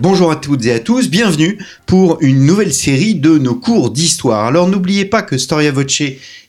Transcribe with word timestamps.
Bonjour 0.00 0.32
à 0.32 0.36
toutes 0.36 0.66
et 0.66 0.72
à 0.72 0.80
tous, 0.80 1.08
bienvenue 1.08 1.56
pour 1.86 2.18
une 2.20 2.44
nouvelle 2.44 2.74
série 2.74 3.14
de 3.14 3.38
nos 3.38 3.54
cours 3.54 3.92
d'histoire. 3.92 4.46
Alors 4.46 4.68
n'oubliez 4.68 5.04
pas 5.04 5.22
que 5.22 5.38
Storia 5.38 5.70
Voce 5.70 6.02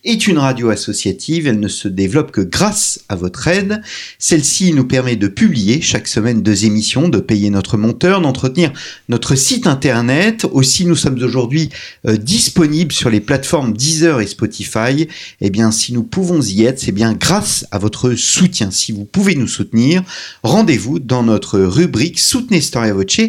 est 0.05 0.28
une 0.28 0.38
radio 0.38 0.70
associative, 0.70 1.47
elle 1.47 1.60
ne 1.60 1.68
se 1.68 1.88
développe 1.88 2.32
que 2.32 2.42
grâce 2.42 3.02
à 3.10 3.16
votre 3.16 3.47
aide. 3.47 3.82
Celle-ci 4.20 4.71
nous 4.71 4.86
permet 4.86 5.16
de 5.16 5.28
publier 5.28 5.82
chaque 5.82 6.07
semaine 6.07 6.43
deux 6.43 6.66
émissions, 6.66 7.10
de 7.10 7.19
payer 7.19 7.50
notre 7.50 7.75
monteur, 7.75 8.21
d'entretenir 8.21 8.71
notre 9.10 9.33
site 9.33 9.66
internet. 9.66 10.46
Aussi, 10.52 10.86
nous 10.86 10.96
sommes 10.96 11.21
aujourd'hui 11.24 11.69
euh, 12.07 12.18
disponibles 12.18 12.91
sur 12.91 13.10
les 13.10 13.19
plateformes 13.19 13.74
Deezer 13.74 14.21
et 14.21 14.27
Spotify. 14.27 15.07
Eh 15.41 15.50
bien, 15.50 15.71
si 15.71 15.91
nous 15.91 16.04
pouvons 16.04 16.41
y 16.41 16.66
être, 16.66 16.80
c'est 16.80 16.91
bien 16.91 17.14
grâce 17.14 17.66
à 17.71 17.80
votre 17.80 18.14
soutien. 18.14 18.69
Si 18.69 18.91
vous 18.91 19.05
pouvez 19.05 19.33
nous 19.33 19.47
soutenir, 19.47 20.04
rendez-vous 20.43 21.00
dans 21.00 21.24
notre 21.24 21.60
rubrique 21.60 22.19
Soutenez 22.19 22.61
Storia 22.61 22.93
Voce 22.93 23.21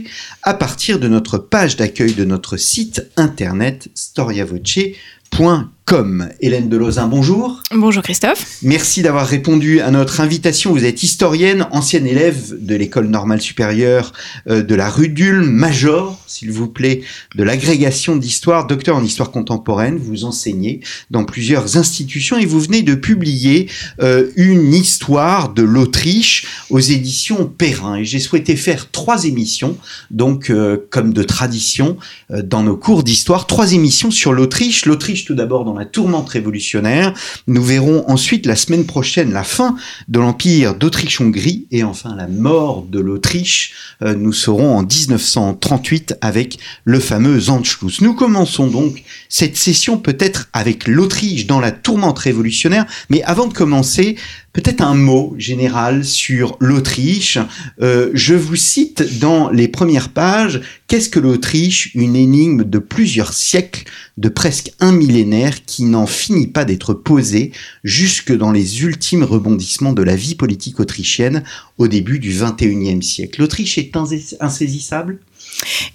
à 0.43 0.55
partir 0.55 0.99
de 0.99 1.09
notre 1.09 1.39
page 1.39 1.77
d'accueil 1.77 2.15
de 2.15 2.25
notre 2.25 2.57
site 2.57 3.03
internet 3.17 3.89
storiavoce.com. 3.95 5.71
Comme 5.87 6.31
Hélène 6.41 6.69
Delozin, 6.69 7.07
bonjour. 7.07 7.63
Bonjour 7.71 8.03
Christophe. 8.03 8.59
Merci 8.61 9.03
d'avoir 9.03 9.25
répondu 9.25 9.81
à 9.81 9.93
notre 9.93 10.21
invitation. 10.21 10.73
Vous 10.73 10.85
êtes 10.85 11.05
historienne, 11.05 11.69
ancienne 11.71 12.09
élève 12.09 12.57
de 12.59 12.75
l'école 12.75 13.07
normale 13.07 13.41
supérieure 13.41 14.13
euh, 14.49 14.65
de 14.65 14.75
la 14.75 14.91
rue 14.91 15.09
d'Ulm, 15.09 15.49
major, 15.49 16.19
s'il 16.27 16.51
vous 16.51 16.67
plaît, 16.67 17.03
de 17.37 17.45
l'agrégation 17.45 18.17
d'histoire, 18.17 18.67
docteur 18.67 18.97
en 18.97 19.05
histoire 19.05 19.31
contemporaine. 19.31 19.97
Vous 19.97 20.25
enseignez 20.25 20.81
dans 21.13 21.25
plusieurs 21.25 21.77
institutions 21.77 22.37
et 22.37 22.47
vous 22.47 22.59
venez 22.59 22.83
de 22.83 22.97
publier 22.97 23.71
euh, 24.03 24.29
une 24.35 24.75
histoire 24.75 25.55
de 25.55 25.63
l'Autriche 25.63 26.49
aux 26.69 26.81
éditions 26.81 27.47
Perrin. 27.47 27.99
Et 27.99 28.05
j'ai 28.05 28.19
souhaité 28.19 28.57
faire 28.57 28.91
trois 28.91 29.25
émissions, 29.25 29.79
donc 30.11 30.51
euh, 30.51 30.79
comme 30.91 31.13
de 31.13 31.23
tradition, 31.23 31.97
dans 32.29 32.65
nos 32.65 32.77
cours 32.77 33.05
d'histoire, 33.05 33.47
trois 33.47 33.73
émissions 33.73 34.11
sur 34.11 34.33
l'Autriche. 34.33 34.85
L'Autriche 34.85 35.25
tout 35.25 35.37
d'abord 35.37 35.65
dans 35.65 35.76
la 35.77 35.85
tourmente 35.85 36.29
révolutionnaire. 36.29 37.13
Nous 37.47 37.63
verrons 37.63 38.05
ensuite 38.09 38.47
la 38.47 38.57
semaine 38.57 38.87
prochaine 38.87 39.33
la 39.33 39.45
fin 39.45 39.77
de 40.09 40.19
l'empire 40.19 40.75
d'Autriche-Hongrie 40.75 41.67
et 41.71 41.85
enfin 41.85 42.15
la 42.17 42.27
mort 42.27 42.85
de 42.89 43.01
l'Autriche. 43.01 43.73
Euh, 44.03 44.15
nous 44.15 44.33
serons 44.33 44.77
en 44.77 44.83
1938 44.83 46.17
avec 46.21 46.59
le 46.85 47.01
fameux 47.01 47.51
Anschluss. 47.51 48.01
Nous 48.01 48.15
commençons 48.15 48.67
donc 48.67 49.03
cette 49.29 49.57
session 49.57 49.99
peut-être 49.99 50.49
avec 50.53 50.87
l'Autriche 50.87 51.47
dans 51.47 51.61
la 51.61 51.73
tourmente 51.73 52.19
révolutionnaire, 52.19 52.87
mais 53.11 53.23
avant 53.23 53.47
de 53.47 53.55
commencer, 53.55 54.17
Peut-être 54.57 54.81
un 54.81 54.95
mot 54.95 55.35
général 55.37 56.03
sur 56.03 56.57
l'Autriche. 56.61 57.37
Euh, 57.83 58.11
je 58.15 58.33
vous 58.33 58.57
cite 58.57 59.19
dans 59.19 59.51
les 59.51 59.69
premières 59.69 60.09
pages, 60.09 60.63
qu'est-ce 60.89 61.11
que 61.11 61.21
l'Autriche 61.21 61.95
Une 61.95 62.17
énigme 62.17 62.65
de 62.65 62.79
plusieurs 62.79 63.35
siècles, 63.35 63.85
de 64.17 64.31
presque 64.31 64.73
un 64.81 64.93
millénaire, 64.93 65.67
qui 65.67 65.85
n'en 65.85 66.07
finit 66.07 66.47
pas 66.47 66.65
d'être 66.65 66.95
posée 66.95 67.53
jusque 67.85 68.35
dans 68.35 68.51
les 68.51 68.83
ultimes 68.83 69.25
rebondissements 69.25 69.93
de 69.93 70.03
la 70.03 70.17
vie 70.17 70.35
politique 70.35 70.81
autrichienne 70.81 71.45
au 71.77 71.87
début 71.87 72.19
du 72.19 72.31
XXIe 72.31 73.03
siècle? 73.03 73.43
L'Autriche 73.43 73.77
est 73.77 73.93
insaisissable? 74.41 75.19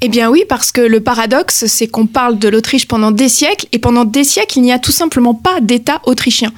Eh 0.02 0.10
bien 0.10 0.30
oui, 0.30 0.44
parce 0.48 0.72
que 0.72 0.82
le 0.82 1.02
paradoxe, 1.02 1.66
c'est 1.68 1.88
qu'on 1.88 2.08
parle 2.08 2.40
de 2.40 2.50
l'Autriche 2.50 2.88
pendant 2.88 3.12
des 3.12 3.30
siècles, 3.30 3.68
et 3.72 3.80
pendant 3.80 4.06
des 4.06 4.24
siècles, 4.24 4.58
il 4.58 4.64
n'y 4.64 4.72
a 4.72 4.80
tout 4.80 4.92
simplement 4.92 5.34
pas 5.34 5.60
d'État 5.62 6.02
autrichien. 6.06 6.52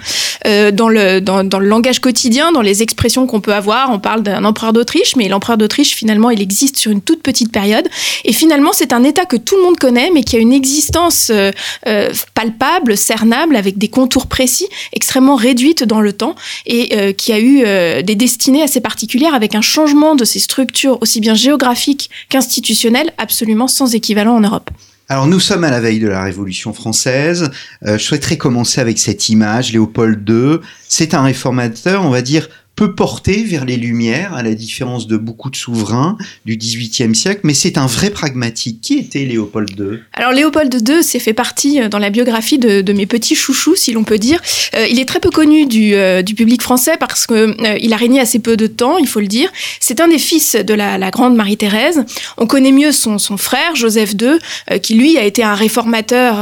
Euh, 0.46 0.72
dans, 0.72 0.90
le, 0.90 1.20
dans, 1.20 1.44
dans, 1.44 1.60
le 1.60 1.68
langage 1.68 2.00
quotidien, 2.00 2.52
dans 2.52 2.62
les 2.62 2.82
expressions 2.82 3.28
qu'on 3.28 3.42
peut 3.42 3.54
avoir, 3.54 3.92
on 3.92 4.00
parle 4.00 4.24
d'un 4.24 4.46
empereur 4.46 4.74
d'Autriche, 4.74 5.16
mais 5.16 5.28
l'empereur 5.28 5.58
d'Autriche, 5.58 5.96
finalement, 5.96 6.30
il 6.30 6.42
existe 6.42 6.78
sur 6.78 6.92
une 6.92 7.02
toute 7.02 7.22
petite 7.22 7.52
période. 7.52 7.88
Et 8.24 8.34
finalement, 8.34 8.72
c'est 8.74 8.94
un 8.94 9.04
État 9.04 9.26
que 9.26 9.38
tout 9.38 9.58
le 9.58 9.64
monde 9.64 9.78
connaît, 9.78 10.10
mais 10.14 10.24
qui 10.24 10.38
a 10.38 10.40
une 10.40 10.54
existence 10.54 11.30
euh, 11.30 11.52
euh 11.88 12.12
palpable, 12.36 12.98
cernable, 12.98 13.56
avec 13.56 13.78
des 13.78 13.88
contours 13.88 14.28
précis, 14.28 14.68
extrêmement 14.94 15.36
réduite 15.36 15.84
dans 15.84 16.02
le 16.02 16.14
temps, 16.14 16.36
et 16.66 17.14
qui 17.14 17.32
a 17.32 17.40
eu 17.40 17.64
des 18.04 18.16
destinées 18.16 18.64
assez 18.64 18.82
particulières, 18.82 19.34
avec 19.34 19.56
un 19.56 19.62
changement 19.62 20.16
de 20.16 20.26
ses 20.26 20.40
structures, 20.40 20.98
aussi 21.02 21.20
bien 21.20 21.34
géographiques 21.34 22.10
qu'institutionnelles 22.30 22.93
absolument 23.18 23.68
sans 23.68 23.96
équivalent 23.96 24.36
en 24.36 24.42
Europe. 24.42 24.70
Alors 25.10 25.28
nous 25.28 25.40
sommes 25.40 25.64
à 25.64 25.70
la 25.70 25.82
veille 25.82 26.00
de 26.00 26.08
la 26.08 26.24
Révolution 26.24 26.74
française. 26.74 27.52
Euh, 27.86 27.98
je 27.98 28.04
souhaiterais 28.04 28.38
commencer 28.38 28.80
avec 28.80 28.98
cette 28.98 29.30
image, 29.30 29.74
Léopold 29.74 30.28
II. 30.28 30.60
C'est 30.88 31.14
un 31.14 31.24
réformateur, 31.24 32.04
on 32.06 32.10
va 32.10 32.22
dire, 32.22 32.50
peu 32.84 32.96
porté 32.96 33.44
vers 33.44 33.64
les 33.64 33.78
Lumières, 33.78 34.34
à 34.34 34.44
la 34.44 34.54
différence 34.54 35.08
de 35.08 35.16
beaucoup 35.16 35.50
de 35.50 35.56
souverains 35.56 36.18
du 36.46 36.58
XVIIIe 36.58 37.16
siècle, 37.16 37.42
mais 37.44 37.54
c'est 37.54 37.78
un 37.78 37.86
vrai 37.86 38.10
pragmatique. 38.10 38.82
Qui 38.82 38.98
était 38.98 39.24
Léopold 39.24 39.70
II 39.80 40.00
Alors 40.14 40.34
Léopold 40.34 40.74
II, 40.74 41.02
c'est 41.02 41.20
fait 41.20 41.34
partie 41.34 41.82
euh, 41.82 41.88
dans 41.88 42.00
la 42.00 42.10
biographie 42.10 42.58
de, 42.58 42.94
mes 42.94 43.06
petits 43.06 43.36
chouchous, 43.36 43.76
si 43.76 43.94
l'on 43.94 44.04
peut 44.04 44.18
dire. 44.18 44.42
Euh, 44.76 44.86
il 44.90 45.00
est 45.00 45.06
très 45.06 45.22
peu 45.22 45.30
connu 45.30 45.66
du, 45.66 45.96
euh, 45.96 46.22
public 46.24 46.62
français 46.62 46.98
parce 47.00 47.26
que 47.26 47.34
euh, 47.34 47.78
il 47.80 47.94
a 47.94 47.96
régné 47.96 48.20
assez 48.20 48.40
peu 48.40 48.58
de 48.58 48.68
temps, 48.68 48.98
il 48.98 49.08
faut 49.08 49.22
le 49.22 49.28
dire. 49.28 49.50
C'est 49.80 50.02
un 50.02 50.10
des 50.10 50.18
fils 50.18 50.56
de 50.56 50.74
la, 50.74 51.12
grande 51.12 51.36
Marie-Thérèse. 51.36 52.04
On 52.38 52.48
connaît 52.48 52.72
mieux 52.72 52.92
son, 52.92 53.18
frère, 53.38 53.76
Joseph 53.76 54.14
II, 54.20 54.80
qui 54.80 54.96
lui 54.96 55.18
a 55.18 55.24
été 55.24 55.44
un 55.44 55.54
réformateur 55.54 56.36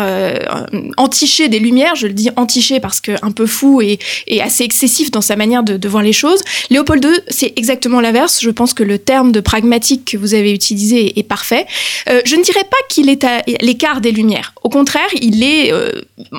entiché 0.98 1.50
des 1.50 1.60
Lumières. 1.60 1.96
Je 1.96 2.08
le 2.08 2.14
dis 2.14 2.30
entiché 2.36 2.80
parce 2.80 3.02
que 3.02 3.12
un 3.22 3.32
peu 3.32 3.46
fou 3.46 3.82
et, 3.82 4.00
assez 4.42 4.64
excessif 4.64 5.12
dans 5.12 5.22
sa 5.22 5.36
manière 5.36 5.64
de 5.64 5.90
voir 5.90 6.04
les 6.04 6.14
choses 6.14 6.31
Léopold 6.70 7.04
II, 7.04 7.12
c'est 7.28 7.54
exactement 7.56 8.02
l'inverse. 8.02 8.40
Je 8.42 8.50
pense 8.50 8.74
que 8.74 8.84
le 8.84 8.98
terme 8.98 9.32
de 9.32 9.40
pragmatique 9.40 10.12
que 10.12 10.18
vous 10.18 10.34
avez 10.34 10.54
utilisé 10.54 11.18
est, 11.20 11.24
parfait. 11.24 11.66
Euh, 12.10 12.22
je 12.26 12.36
ne 12.36 12.44
dirais 12.44 12.64
pas 12.64 12.78
qu'il 12.90 13.10
est 13.10 13.24
à 13.24 13.42
l'écart 13.62 14.02
des 14.02 14.12
Lumières. 14.12 14.54
Au 14.64 14.70
contraire, 14.70 15.08
il 15.22 15.44
est 15.44 15.72
euh, 15.72 15.92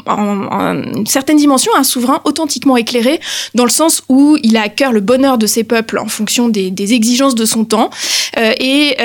en, 0.06 0.46
en, 0.46 0.82
une 0.82 1.06
certaine 1.06 1.36
dimension 1.36 1.72
un 1.76 1.84
souverain 1.84 2.20
authentiquement 2.24 2.76
éclairé, 2.76 3.20
dans 3.54 3.64
le 3.64 3.70
sens 3.70 4.02
où 4.08 4.36
il 4.42 4.56
a 4.56 4.62
à 4.62 4.68
cœur 4.68 4.92
le 4.92 5.00
bonheur 5.00 5.38
de 5.38 5.46
ses 5.46 5.64
peuples 5.64 5.98
en 5.98 6.08
fonction 6.08 6.48
des, 6.48 6.72
exigences 6.94 7.34
de 7.34 7.44
son 7.44 7.64
temps. 7.64 7.90
Euh, 8.38 8.52
et, 8.58 8.96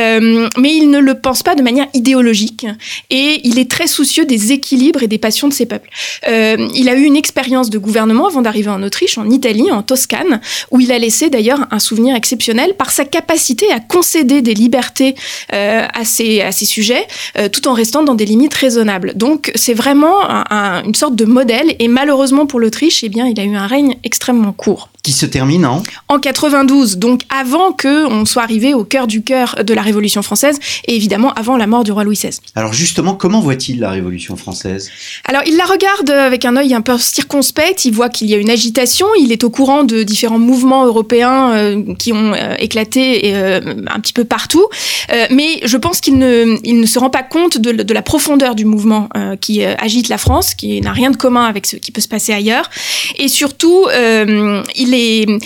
mais 0.57 0.75
il 0.75 0.89
ne 0.89 0.99
le 0.99 1.19
pense 1.19 1.43
pas 1.43 1.55
de 1.55 1.61
manière 1.61 1.87
idéologique. 1.93 2.65
Et 3.09 3.41
il 3.43 3.59
est 3.59 3.69
très 3.69 3.87
soucieux 3.87 4.25
des 4.25 4.51
équilibres 4.51 5.03
et 5.03 5.07
des 5.07 5.17
passions 5.17 5.47
de 5.47 5.53
ses 5.53 5.65
peuples. 5.65 5.89
Il 6.27 6.89
a 6.89 6.95
eu 6.95 7.03
une 7.03 7.15
expérience 7.15 7.69
de 7.69 7.77
gouvernement 7.77 8.27
avant 8.27 8.41
d'arriver 8.41 8.69
en 8.69 8.83
Autriche, 8.83 9.17
en 9.17 9.29
Italie, 9.29 9.71
en 9.71 9.83
Toscane, 9.83 10.41
où 10.71 10.79
il 10.79 10.91
a 10.91 10.99
laissé 10.99 11.29
d'ailleurs 11.29 11.67
un 11.71 11.79
souvenir 11.79 12.15
exceptionnel 12.15 12.73
par 12.75 12.91
sa 12.91 13.05
capacité 13.05 13.71
à 13.71 13.79
concéder 13.79 14.41
des 14.41 14.53
libertés 14.53 15.15
euh, 15.53 15.85
à, 15.93 16.05
ses, 16.05 16.41
à 16.41 16.51
ses 16.51 16.65
sujets, 16.65 17.05
euh, 17.37 17.49
tout 17.49 17.67
en 17.67 17.73
restant 17.73 18.03
dans 18.03 18.15
des 18.15 18.25
limites 18.25 18.53
raisonnables. 18.53 19.13
Donc 19.15 19.51
c'est 19.55 19.73
vraiment 19.73 20.29
un, 20.29 20.43
un, 20.49 20.83
une 20.83 20.95
sorte 20.95 21.15
de 21.15 21.25
modèle, 21.25 21.75
et 21.79 21.87
malheureusement 21.87 22.45
pour 22.45 22.59
l'Autriche, 22.59 23.03
eh 23.03 23.09
bien, 23.09 23.27
il 23.27 23.39
a 23.39 23.43
eu 23.43 23.55
un 23.55 23.67
règne 23.67 23.97
extrêmement 24.03 24.53
court. 24.53 24.89
Qui 25.07 25.13
se 25.13 25.25
termine 25.25 25.65
en 25.65 25.83
En 26.09 26.19
92, 26.19 26.97
donc 26.97 27.21
avant 27.33 27.71
qu'on 27.71 28.25
soit 28.25 28.43
arrivé 28.43 28.73
au 28.73 28.83
cœur 28.83 29.07
du 29.07 29.23
cœur 29.23 29.55
de 29.63 29.73
la 29.73 29.81
Révolution 29.81 30.21
française, 30.21 30.59
et 30.85 30.97
évidemment 30.97 31.31
avant 31.35 31.55
la 31.55 31.65
mort 31.65 31.85
du 31.85 31.93
roi 31.93 32.03
Louis 32.03 32.17
XVI. 32.17 32.37
Alors 32.55 32.73
justement, 32.73 33.15
comment 33.15 33.39
voit-il 33.39 33.79
la 33.79 33.89
Révolution 33.89 34.35
française? 34.35 34.89
Alors 35.23 35.43
il 35.47 35.55
la 35.55 35.63
regarde 35.63 36.09
avec 36.09 36.43
un 36.43 36.57
œil 36.57 36.73
un 36.73 36.81
peu 36.81 36.97
circonspect, 36.97 37.85
il 37.85 37.93
voit 37.93 38.09
qu'il 38.09 38.29
y 38.29 38.33
a 38.33 38.37
une 38.37 38.49
agitation, 38.49 39.07
il 39.17 39.31
est 39.31 39.45
au 39.45 39.49
courant 39.49 39.85
de 39.85 40.03
différents 40.03 40.39
mouvements 40.39 40.85
européens 40.85 41.51
euh, 41.53 41.93
qui 41.97 42.11
ont 42.11 42.33
euh, 42.33 42.55
éclaté 42.59 43.33
euh, 43.33 43.61
un 43.87 44.01
petit 44.01 44.11
peu 44.11 44.25
partout. 44.25 44.67
mais 45.31 45.61
je 45.63 45.77
pense 45.77 46.01
qu'il 46.01 46.17
ne, 46.17 46.57
il 46.65 46.81
ne 46.81 46.85
se 46.85 46.99
rend 46.99 47.09
pas 47.09 47.23
compte 47.23 47.57
de, 47.59 47.71
de 47.71 47.93
la 47.93 48.01
profondeur 48.01 48.55
du 48.55 48.65
mouvement 48.65 49.07
qui 49.39 49.63
agite 49.63 50.09
la 50.09 50.17
France, 50.17 50.53
qui 50.53 50.81
n'a 50.81 50.91
rien 50.91 51.11
de 51.11 51.17
commun 51.17 51.45
avec 51.45 51.65
ce 51.65 51.77
qui 51.77 51.93
peut 51.93 52.01
se 52.01 52.09
passer 52.09 52.33
ailleurs. 52.33 52.69
Et 53.17 53.29
surtout, 53.29 53.85
il 54.75 54.93
est... 54.93 54.96
Il, 54.97 55.39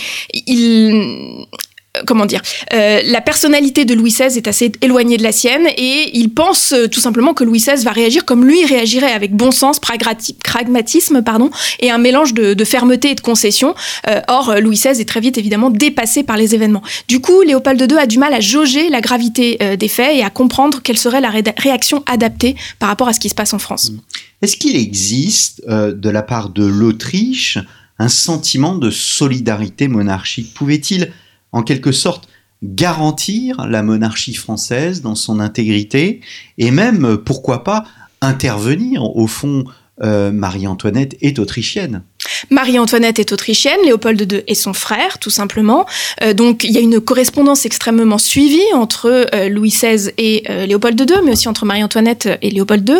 comment 2.06 2.26
dire, 2.26 2.40
euh, 2.72 3.00
la 3.04 3.20
personnalité 3.20 3.84
de 3.84 3.94
Louis 3.94 4.10
XVI 4.10 4.36
est 4.36 4.48
assez 4.48 4.72
éloignée 4.80 5.18
de 5.18 5.22
la 5.22 5.32
sienne 5.32 5.66
et 5.76 6.10
il 6.14 6.30
pense 6.30 6.72
euh, 6.72 6.88
tout 6.88 7.00
simplement 7.00 7.34
que 7.34 7.44
Louis 7.44 7.58
XVI 7.58 7.84
va 7.84 7.92
réagir 7.92 8.24
comme 8.24 8.44
lui 8.46 8.64
réagirait 8.64 9.12
avec 9.12 9.34
bon 9.34 9.50
sens, 9.50 9.78
pragmatisme 9.78 11.22
pardon, 11.22 11.50
et 11.80 11.90
un 11.90 11.98
mélange 11.98 12.34
de, 12.34 12.64
fermeté 12.64 13.10
et 13.10 13.14
de 13.14 13.20
concession. 13.20 13.74
Euh, 14.08 14.20
or, 14.28 14.54
Louis 14.60 14.76
XVI 14.76 15.00
est 15.00 15.08
très 15.08 15.20
vite 15.20 15.36
évidemment 15.36 15.70
dépassé 15.70 16.22
par 16.22 16.36
les 16.36 16.54
événements. 16.54 16.82
Du 17.08 17.20
coup, 17.20 17.42
Léopold 17.42 17.80
II 17.80 17.98
a 17.98 18.06
du 18.06 18.18
mal 18.18 18.32
à 18.32 18.40
jauger 18.40 18.88
la 18.88 19.00
gravité 19.00 19.58
des 19.76 19.88
faits 19.88 20.16
et 20.16 20.22
à 20.22 20.30
comprendre 20.30 20.80
quelle 20.82 20.98
serait 20.98 21.20
la 21.20 21.30
ré 21.30 21.42
réaction 21.58 22.02
adaptée 22.06 22.56
par 22.78 22.88
rapport 22.88 23.08
à 23.08 23.12
ce 23.12 23.20
qui 23.20 23.28
se 23.28 23.34
passe 23.34 23.52
en 23.52 23.58
France. 23.58 23.92
Est-ce 24.40 24.56
qu'il 24.56 24.76
existe, 24.76 25.62
de 25.66 26.10
la 26.10 26.22
part 26.22 26.50
de 26.50 26.64
l'Autriche, 26.64 27.58
un 28.02 28.08
sentiment 28.08 28.74
de 28.74 28.90
solidarité 28.90 29.86
monarchique. 29.86 30.54
Pouvait-il, 30.54 31.12
en 31.52 31.62
quelque 31.62 31.92
sorte, 31.92 32.28
garantir 32.64 33.66
la 33.68 33.84
monarchie 33.84 34.34
française 34.34 35.02
dans 35.02 35.14
son 35.14 35.38
intégrité 35.38 36.20
et 36.58 36.72
même, 36.72 37.16
pourquoi 37.16 37.62
pas, 37.62 37.84
intervenir? 38.20 39.04
Au 39.04 39.28
fond 39.28 39.64
euh, 40.02 40.32
Marie-Antoinette 40.32 41.16
est 41.20 41.38
autrichienne. 41.38 42.02
Marie-Antoinette 42.50 43.18
est 43.18 43.32
autrichienne, 43.32 43.78
Léopold 43.84 44.32
II 44.32 44.42
est 44.46 44.54
son 44.54 44.72
frère, 44.72 45.18
tout 45.18 45.30
simplement. 45.30 45.86
Euh, 46.22 46.32
donc 46.32 46.64
il 46.64 46.72
y 46.72 46.78
a 46.78 46.80
une 46.80 47.00
correspondance 47.00 47.66
extrêmement 47.66 48.18
suivie 48.18 48.60
entre 48.74 49.26
euh, 49.34 49.48
Louis 49.48 49.70
XVI 49.70 50.10
et 50.18 50.44
Léopold 50.66 50.98
II, 51.00 51.16
mais 51.24 51.32
aussi 51.32 51.48
entre 51.48 51.64
Marie-Antoinette 51.64 52.28
et 52.42 52.50
Léopold 52.50 52.88
II. 52.88 52.96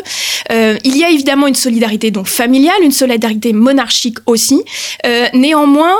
il 0.84 0.96
y 0.96 1.04
a 1.04 1.10
évidemment 1.10 1.46
une 1.46 1.54
solidarité 1.54 2.10
donc 2.10 2.26
familiale, 2.26 2.76
une 2.82 2.92
solidarité 2.92 3.52
monarchique 3.52 4.18
aussi. 4.26 4.62
néanmoins, 5.34 5.96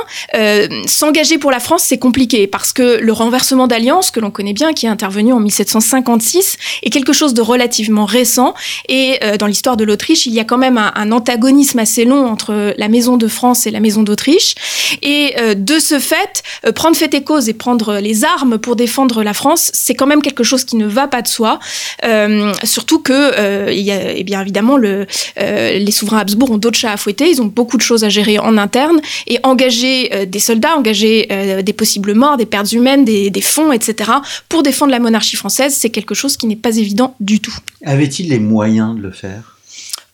s'engager 0.85 1.37
pour 1.37 1.51
la 1.51 1.59
France, 1.59 1.83
c'est 1.83 1.97
compliqué 1.97 2.47
parce 2.47 2.73
que 2.73 2.99
le 2.99 3.13
renversement 3.13 3.67
d'alliance, 3.67 4.11
que 4.11 4.19
l'on 4.19 4.31
connaît 4.31 4.53
bien, 4.53 4.73
qui 4.73 4.85
est 4.85 4.89
intervenu 4.89 5.33
en 5.33 5.39
1756, 5.39 6.57
est 6.83 6.89
quelque 6.89 7.13
chose 7.13 7.33
de 7.33 7.41
relativement 7.41 8.05
récent. 8.05 8.53
Et 8.89 9.19
dans 9.39 9.47
l'histoire 9.47 9.77
de 9.77 9.83
l'Autriche, 9.83 10.25
il 10.25 10.33
y 10.33 10.39
a 10.39 10.45
quand 10.45 10.57
même 10.57 10.77
un 10.77 11.11
antagonisme 11.11 11.79
assez 11.79 12.05
long 12.05 12.25
entre 12.27 12.73
la 12.77 12.87
maison 12.87 13.17
de 13.17 13.27
France 13.33 13.67
et 13.67 13.71
la 13.71 13.79
maison 13.79 14.03
d'Autriche. 14.03 14.55
Et 15.01 15.33
euh, 15.37 15.53
de 15.55 15.79
ce 15.79 15.99
fait, 15.99 16.43
euh, 16.65 16.71
prendre 16.71 16.95
fait 16.95 17.13
et 17.13 17.23
cause 17.23 17.49
et 17.49 17.53
prendre 17.53 17.99
les 17.99 18.23
armes 18.23 18.57
pour 18.57 18.75
défendre 18.75 19.23
la 19.23 19.33
France, 19.33 19.71
c'est 19.73 19.95
quand 19.95 20.07
même 20.07 20.21
quelque 20.21 20.43
chose 20.43 20.63
qui 20.63 20.77
ne 20.77 20.87
va 20.87 21.07
pas 21.07 21.21
de 21.21 21.27
soi. 21.27 21.59
Euh, 22.05 22.53
surtout 22.63 22.99
que, 22.99 23.71
il 23.71 23.81
y 23.81 23.91
a, 23.91 24.11
et 24.13 24.15
eh 24.19 24.23
bien 24.23 24.41
évidemment, 24.41 24.77
le, 24.77 25.05
les 25.37 25.91
souverains 25.91 26.19
Habsbourg 26.19 26.51
ont 26.51 26.57
d'autres 26.57 26.77
chats 26.77 26.91
à 26.91 26.97
fouetter. 26.97 27.29
Ils 27.29 27.41
ont 27.41 27.45
beaucoup 27.45 27.77
de 27.77 27.81
choses 27.81 28.03
à 28.03 28.09
gérer 28.09 28.39
en 28.39 28.57
interne 28.57 29.01
et 29.27 29.39
engager 29.43 30.25
des 30.25 30.39
soldats, 30.39 30.75
engager 30.77 31.27
des 31.63 31.73
possibles 31.73 32.13
morts, 32.13 32.37
des 32.37 32.45
pertes 32.45 32.71
humaines, 32.71 33.03
des, 33.05 33.29
des 33.29 33.41
fonds, 33.41 33.71
etc. 33.71 34.11
pour 34.49 34.63
défendre 34.63 34.91
la 34.91 34.99
monarchie 34.99 35.35
française, 35.35 35.75
c'est 35.77 35.89
quelque 35.89 36.13
chose 36.13 36.37
qui 36.37 36.47
n'est 36.47 36.55
pas 36.55 36.77
évident 36.77 37.15
du 37.19 37.39
tout. 37.39 37.55
Avait-il 37.85 38.29
les 38.29 38.39
moyens 38.39 38.95
de 38.95 39.01
le 39.01 39.11
faire? 39.11 39.52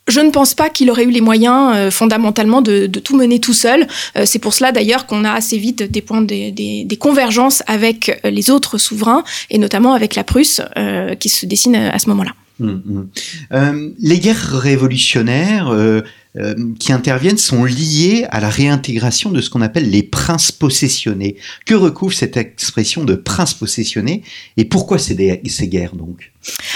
Je 0.09 0.19
ne 0.19 0.31
pense 0.31 0.53
pas 0.53 0.69
qu'il 0.69 0.89
aurait 0.89 1.03
eu 1.03 1.11
les 1.11 1.21
moyens 1.21 1.73
euh, 1.75 1.91
fondamentalement 1.91 2.61
de, 2.61 2.87
tout 2.87 3.17
mener 3.17 3.39
tout 3.39 3.53
seul. 3.53 3.87
Euh, 4.17 4.23
c'est 4.25 4.39
pour 4.39 4.53
cela 4.53 4.71
d'ailleurs 4.71 5.05
qu'on 5.05 5.23
a 5.23 5.31
assez 5.31 5.57
vite 5.57 5.83
des 5.83 6.01
points 6.01 6.21
des, 6.21 6.97
convergences 6.99 7.63
avec 7.67 8.19
euh, 8.25 8.29
les 8.29 8.49
autres 8.49 8.77
souverains 8.77 9.23
et 9.49 9.57
notamment 9.57 9.93
avec 9.93 10.15
la 10.15 10.23
Prusse 10.23 10.61
qui 11.19 11.29
se 11.29 11.45
dessine 11.45 11.75
à 11.75 11.99
ce 11.99 12.09
moment-là. 12.09 12.31
Hum, 12.61 13.07
hum. 13.51 13.93
les 13.99 14.19
guerres 14.19 14.59
révolutionnaires 14.59 15.73
qui 16.77 16.91
interviennent 16.91 17.37
sont 17.37 17.63
liées 17.63 18.25
à 18.31 18.41
la 18.41 18.49
réintégration 18.49 19.31
de 19.31 19.39
ce 19.39 19.49
qu'on 19.49 19.61
appelle 19.61 19.89
les 19.89 20.03
princes 20.03 20.51
possessionnés. 20.51 21.37
Que 21.65 21.73
recouvre 21.73 22.13
cette 22.13 22.37
expression 22.37 23.05
de 23.05 23.15
prince 23.15 23.53
possessionné 23.53 24.23
et 24.57 24.65
pourquoi 24.65 24.97
ces, 24.99 25.41
ces 25.47 25.67
guerres 25.67 25.95
donc? 25.95 26.31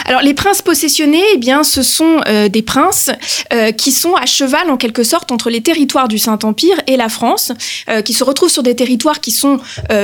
Alors 0.05 0.21
les 0.21 0.33
princes 0.33 0.61
possessionnés, 0.61 1.23
eh 1.33 1.37
bien, 1.37 1.63
ce 1.63 1.81
sont 1.81 2.19
euh, 2.27 2.49
des 2.49 2.61
princes 2.61 3.09
euh, 3.53 3.71
qui 3.71 3.91
sont 3.91 4.15
à 4.15 4.25
cheval 4.25 4.69
en 4.69 4.77
quelque 4.77 5.03
sorte 5.03 5.31
entre 5.31 5.49
les 5.49 5.61
territoires 5.61 6.07
du 6.07 6.17
Saint-Empire 6.17 6.75
et 6.87 6.97
la 6.97 7.09
France, 7.09 7.51
euh, 7.89 8.01
qui 8.01 8.13
se 8.13 8.23
retrouvent 8.23 8.49
sur 8.49 8.63
des 8.63 8.75
territoires 8.75 9.21
qui 9.21 9.31
sont 9.31 9.59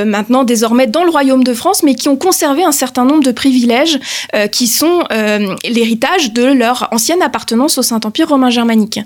maintenant 0.05 0.43
désormais 0.43 0.87
dans 0.87 1.03
le 1.03 1.09
royaume 1.09 1.43
de 1.43 1.53
France, 1.53 1.83
mais 1.83 1.95
qui 1.95 2.09
ont 2.09 2.15
conservé 2.15 2.63
un 2.63 2.71
certain 2.71 3.05
nombre 3.05 3.23
de 3.23 3.31
privilèges 3.31 3.99
qui 4.51 4.67
sont 4.67 5.03
l'héritage 5.63 6.31
de 6.31 6.43
leur 6.43 6.87
ancienne 6.91 7.21
appartenance 7.21 7.77
au 7.77 7.81
Saint-Empire 7.81 8.29
romain 8.29 8.49
germanique. 8.49 8.99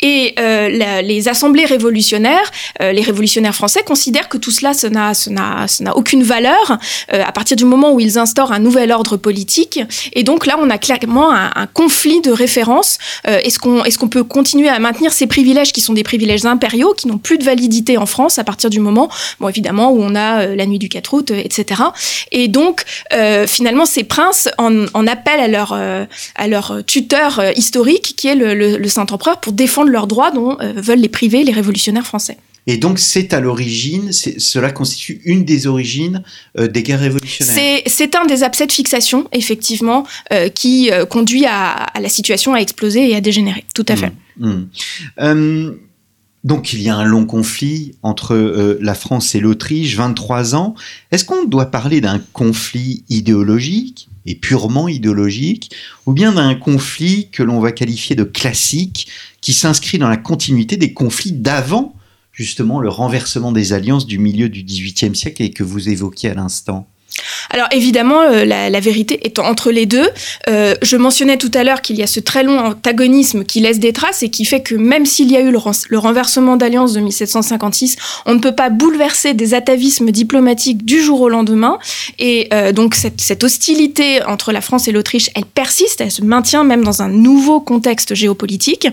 Et 0.00 0.34
les 0.38 1.28
assemblées 1.28 1.64
révolutionnaires, 1.64 2.50
les 2.80 3.02
révolutionnaires 3.02 3.54
français 3.54 3.82
considèrent 3.84 4.28
que 4.28 4.38
tout 4.38 4.50
cela, 4.50 4.74
ça 4.74 4.88
n'a 4.90 5.96
aucune 5.96 6.22
valeur 6.22 6.78
à 7.08 7.32
partir 7.32 7.56
du 7.56 7.64
moment 7.64 7.92
où 7.92 8.00
ils 8.00 8.18
instaurent 8.18 8.52
un 8.52 8.60
nouvel 8.60 8.92
ordre 8.92 9.16
politique 9.16 9.80
et 10.12 10.22
donc 10.22 10.46
là, 10.46 10.56
on 10.60 10.70
a 10.70 10.78
clairement 10.78 11.32
un, 11.32 11.66
conflit 11.66 12.20
de 12.20 12.30
référence. 12.30 12.98
Euh, 13.26 13.38
est-ce 13.44 13.58
qu'on 13.58 13.84
est 13.84 13.96
qu'on 13.98 14.08
peut 14.08 14.24
continuer 14.24 14.68
à 14.68 14.78
maintenir 14.78 15.12
ces 15.12 15.26
privilèges 15.26 15.72
qui 15.72 15.80
sont 15.80 15.92
des 15.92 16.04
privilèges 16.04 16.46
impériaux, 16.46 16.94
qui 16.94 17.08
n'ont 17.08 17.18
plus 17.18 17.36
de 17.36 17.44
validité 17.44 17.98
en 17.98 18.06
France 18.06 18.38
à 18.38 18.44
partir 18.44 18.70
du 18.70 18.78
moment, 18.78 19.08
bon 19.40 19.48
évidemment, 19.48 19.90
où 19.90 20.00
on 20.00 20.14
a 20.14 20.42
euh, 20.42 20.54
la 20.54 20.66
nuit 20.66 20.78
du 20.78 20.88
4 20.88 21.14
août, 21.14 21.30
etc. 21.32 21.82
Et 22.30 22.46
donc, 22.46 22.82
euh, 23.12 23.46
finalement, 23.46 23.86
ces 23.86 24.04
princes 24.04 24.48
en, 24.56 24.86
en 24.94 25.06
appellent 25.06 25.40
à 25.40 25.48
leur, 25.48 25.72
à 25.72 26.48
leur 26.48 26.84
tuteur 26.86 27.42
historique, 27.56 28.14
qui 28.16 28.28
est 28.28 28.34
le, 28.34 28.54
le 28.54 28.88
Saint-Empereur, 28.88 29.40
pour 29.40 29.52
défendre 29.52 29.90
leurs 29.90 30.06
droits 30.06 30.30
dont 30.30 30.56
veulent 30.60 31.00
les 31.00 31.08
priver 31.08 31.42
les 31.42 31.52
révolutionnaires 31.52 32.06
français. 32.06 32.36
Et 32.68 32.76
donc, 32.76 32.98
c'est 32.98 33.32
à 33.32 33.40
l'origine, 33.40 34.12
cela 34.12 34.70
constitue 34.70 35.22
une 35.24 35.46
des 35.46 35.66
origines 35.66 36.22
euh, 36.58 36.68
des 36.68 36.82
guerres 36.82 37.00
révolutionnaires. 37.00 37.82
C'est 37.86 38.14
un 38.14 38.26
des 38.26 38.42
abcès 38.42 38.66
de 38.66 38.72
fixation, 38.72 39.26
effectivement, 39.32 39.87
euh, 40.32 40.48
qui 40.48 40.90
euh, 40.90 41.06
conduit 41.06 41.46
à, 41.46 41.86
la 42.00 42.08
situation 42.08 42.54
à 42.54 42.58
exploser 42.58 43.10
et 43.10 43.16
à 43.16 43.20
dégénérer. 43.20 43.64
Tout 43.74 43.86
à 43.88 43.96
fait. 43.96 44.12
Mmh. 44.38 44.66
Mmh. 45.20 45.72
donc, 46.44 46.72
il 46.72 46.80
y 46.80 46.88
a 46.88 46.96
un 46.96 47.04
long 47.04 47.26
conflit 47.26 47.96
entre 48.02 48.78
la 48.80 48.94
France 48.94 49.34
et 49.34 49.40
l'Autriche, 49.40 49.96
23 49.96 50.54
ans. 50.54 50.74
Est-ce 51.10 51.24
qu'on 51.24 51.44
doit 51.44 51.66
parler 51.66 52.00
d'un 52.00 52.20
conflit 52.32 53.04
idéologique 53.08 54.08
et 54.28 54.34
purement 54.34 54.88
idéologique, 54.88 55.74
ou 56.06 56.12
bien 56.12 56.32
d'un 56.32 56.54
conflit 56.54 57.30
que 57.30 57.42
l'on 57.42 57.60
va 57.60 57.72
qualifier 57.72 58.14
de 58.14 58.24
classique, 58.24 59.08
qui 59.40 59.54
s'inscrit 59.54 59.98
dans 59.98 60.08
la 60.08 60.18
continuité 60.18 60.76
des 60.76 60.92
conflits 60.92 61.32
d'avant 61.32 61.94
justement 62.30 62.78
le 62.78 62.90
renversement 62.90 63.52
des 63.52 63.72
alliances 63.72 64.06
du 64.06 64.18
milieu 64.18 64.48
du 64.48 64.62
XVIIIe 64.62 65.16
siècle 65.16 65.42
et 65.42 65.50
que 65.50 65.64
vous 65.64 65.88
évoquiez 65.88 66.30
à 66.30 66.34
l'instant? 66.34 66.88
Alors 67.50 67.68
évidemment, 67.72 68.20
euh, 68.22 68.44
la, 68.44 68.80
vérité 68.80 69.20
est 69.24 69.38
entre 69.38 69.70
les 69.70 69.86
deux. 69.86 70.08
Euh, 70.48 70.74
je 70.82 70.96
mentionnais 70.96 71.36
tout 71.36 71.50
à 71.54 71.64
l'heure 71.64 71.82
qu'il 71.82 71.96
y 71.96 72.02
a 72.02 72.06
ce 72.06 72.20
très 72.20 72.42
long 72.42 72.58
antagonisme 72.58 73.44
qui 73.44 73.60
laisse 73.60 73.78
des 73.78 73.92
traces 73.92 74.22
et 74.22 74.28
qui 74.28 74.44
fait 74.44 74.60
que 74.60 74.74
même 74.74 75.06
s'il 75.06 75.30
y 75.30 75.36
a 75.36 75.40
eu 75.40 75.50
le, 75.50 75.98
renversement 75.98 76.56
d'alliance 76.56 76.92
de 76.92 77.00
1756, 77.00 77.96
on 78.26 78.34
ne 78.34 78.38
peut 78.38 78.54
pas 78.54 78.70
bouleverser 78.70 79.34
des 79.34 79.54
atavismes 79.54 80.10
diplomatiques 80.10 80.84
du 80.84 81.02
jour 81.02 81.20
au 81.20 81.28
lendemain. 81.28 81.78
Et 82.18 82.48
euh, 82.52 82.72
donc 82.72 82.94
cette, 82.94 83.42
hostilité 83.42 84.22
entre 84.24 84.52
la 84.52 84.60
France 84.60 84.88
et 84.88 84.92
l'Autriche, 84.92 85.30
elle 85.34 85.44
persiste, 85.44 86.00
elle 86.00 86.10
se 86.10 86.22
maintient 86.22 86.64
même 86.64 86.82
dans 86.82 87.02
un 87.02 87.08
nouveau 87.08 87.60
contexte 87.60 88.14
géopolitique. 88.14 88.88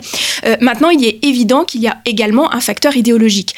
maintenant, 0.61 0.89
il 0.89 1.03
est 1.03 1.23
évident 1.25 1.63
qu'il 1.63 1.81
y 1.81 1.87
a 1.87 1.97
également 2.05 2.53
un 2.53 2.59
facteur 2.59 2.95
idéologique 2.95 3.55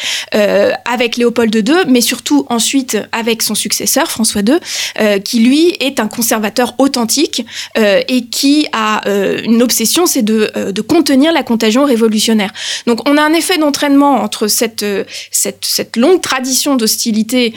avec 0.85 1.17
Léopold 1.17 1.53
II, 1.53 1.85
mais 1.87 2.01
surtout 2.01 2.45
ensuite 2.49 2.97
avec 3.11 3.41
son 3.41 3.55
successeur 3.55 4.09
François 4.09 4.41
II 4.41 4.56
euh, 4.99 5.19
qui 5.19 5.39
lui 5.39 5.75
est 5.79 5.99
un 5.99 6.07
conservateur 6.07 6.75
authentique 6.77 7.45
euh, 7.77 8.01
et 8.07 8.25
qui 8.25 8.67
a 8.71 9.07
euh, 9.07 9.41
une 9.43 9.61
obsession, 9.61 10.05
c'est 10.05 10.23
de, 10.23 10.51
contenir 10.87 11.33
la 11.33 11.43
contagion 11.43 11.85
révolutionnaire. 11.85 12.53
Donc 12.85 13.07
on 13.07 13.17
a 13.17 13.21
un 13.21 13.33
effet 13.33 13.57
d'entraînement 13.57 14.21
entre 14.21 14.47
cette, 14.47 14.85
longue 15.95 16.21
tradition 16.21 16.75
d'hostilité 16.75 17.53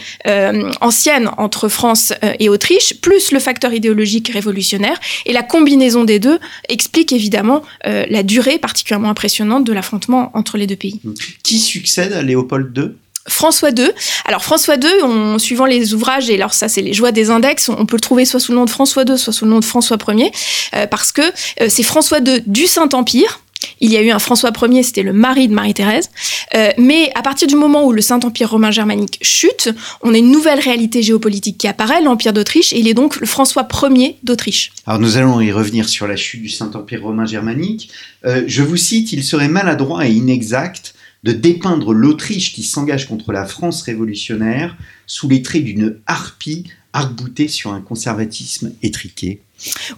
ancienne 0.81 1.31
entre 1.37 1.69
France 1.69 2.13
et 2.39 2.49
Autriche, 2.49 2.95
plus 3.01 3.31
le 3.31 3.39
facteur 3.39 3.73
idéologique 3.73 4.31
révolutionnaire, 4.33 4.99
et 5.27 5.33
la 5.33 5.43
combinaison 5.43 6.05
des 6.05 6.19
deux 6.19 6.39
explique 6.69 7.13
évidemment 7.13 7.63
la 7.85 8.23
durée 8.23 8.59
particulièrement 8.59 9.11
impressionnante 9.11 9.65
de 9.65 9.73
l'affrontement 9.73 10.31
entre 10.35 10.57
les 10.57 10.67
deux 10.67 10.77
pays. 10.77 11.01
Qui 11.45 11.59
succède 11.59 12.13
à 12.13 12.23
Léopold 12.23 12.77
II 12.77 12.91
François 13.29 13.71
II. 13.71 13.91
Alors 14.25 14.43
François 14.43 14.77
II, 14.77 15.03
on, 15.03 15.39
suivant 15.39 15.67
les 15.67 15.95
ouvrages, 15.95 16.31
et 16.31 16.35
alors 16.35 16.55
ça 16.55 16.69
c'est 16.69 16.83
les 16.83 16.93
joies 16.93 17.13
des 17.13 17.31
index, 17.31 17.69
on, 17.69 17.87
peut 17.87 17.97
le 17.97 18.01
trouver 18.01 18.25
soit 18.25 18.41
sous 18.41 18.53
le 18.53 18.59
nom 18.59 18.65
de 18.65 18.71
François 18.71 19.05
II, 19.05 19.19
soit 19.19 19.33
sous 19.33 19.45
le 19.45 19.51
nom 19.51 19.61
de 19.61 19.65
François 19.65 19.99
Ier, 20.09 20.33
euh, 20.75 20.87
parce 20.87 21.13
que 21.13 21.23
euh, 21.23 21.67
c'est 21.69 21.83
François 21.83 22.19
II 22.19 22.43
du 22.47 22.67
Saint-Empire. 22.67 23.41
Il 23.81 23.93
y 23.93 23.99
a 23.99 24.03
eu 24.03 24.11
un 24.11 24.19
François 24.19 24.53
Ier, 24.63 24.83
c'était 24.83 25.03
le 25.03 25.13
mari 25.13 25.47
de 25.47 25.53
Marie-Thérèse. 25.53 26.09
Euh, 26.55 26.71
mais 26.79 27.13
à 27.15 27.21
partir 27.21 27.47
du 27.47 27.57
moment 27.57 27.85
où 27.85 27.93
le 27.93 28.01
Saint-Empire 28.01 28.51
romain 28.51 28.71
germanique 28.71 29.19
chute, 29.21 29.69
on 30.01 30.15
a 30.15 30.17
une 30.17 30.31
nouvelle 30.31 30.61
réalité 30.61 31.03
géopolitique 31.03 31.59
qui 31.59 31.69
apparaît, 31.69 32.01
l'Empire 32.01 32.33
d'Autriche, 32.33 32.73
et 32.73 32.79
il 32.79 32.89
est 32.89 32.95
donc 32.95 33.17
le 33.17 33.27
François 33.27 33.69
Ier 33.91 34.17
d'Autriche. 34.23 34.73
Alors 34.87 34.99
nous 34.99 35.19
allons 35.19 35.43
y 35.43 35.53
revenir 35.53 35.91
sur 35.91 36.07
la 36.07 36.17
chute 36.17 36.41
du 36.41 36.49
Saint-Empire 36.49 37.03
romain 37.03 37.27
germanique. 37.27 37.91
je 38.25 38.63
vous 38.63 38.79
cite, 38.79 39.13
il 39.13 39.23
serait 39.23 39.49
maladroit 39.49 40.07
et 40.07 40.11
inexact 40.11 40.95
de 41.23 41.33
dépeindre 41.33 41.93
l'Autriche 41.93 42.53
qui 42.53 42.63
s'engage 42.63 43.09
contre 43.09 43.33
la 43.33 43.45
France 43.45 43.83
révolutionnaire 43.83 44.77
sous 45.07 45.29
les 45.29 45.43
traits 45.43 45.65
d'une 45.65 45.99
harpie 46.07 46.65
arc-boutée 46.93 47.49
sur 47.49 47.73
un 47.73 47.81
conservatisme 47.81 48.73
étriqué. 48.83 49.43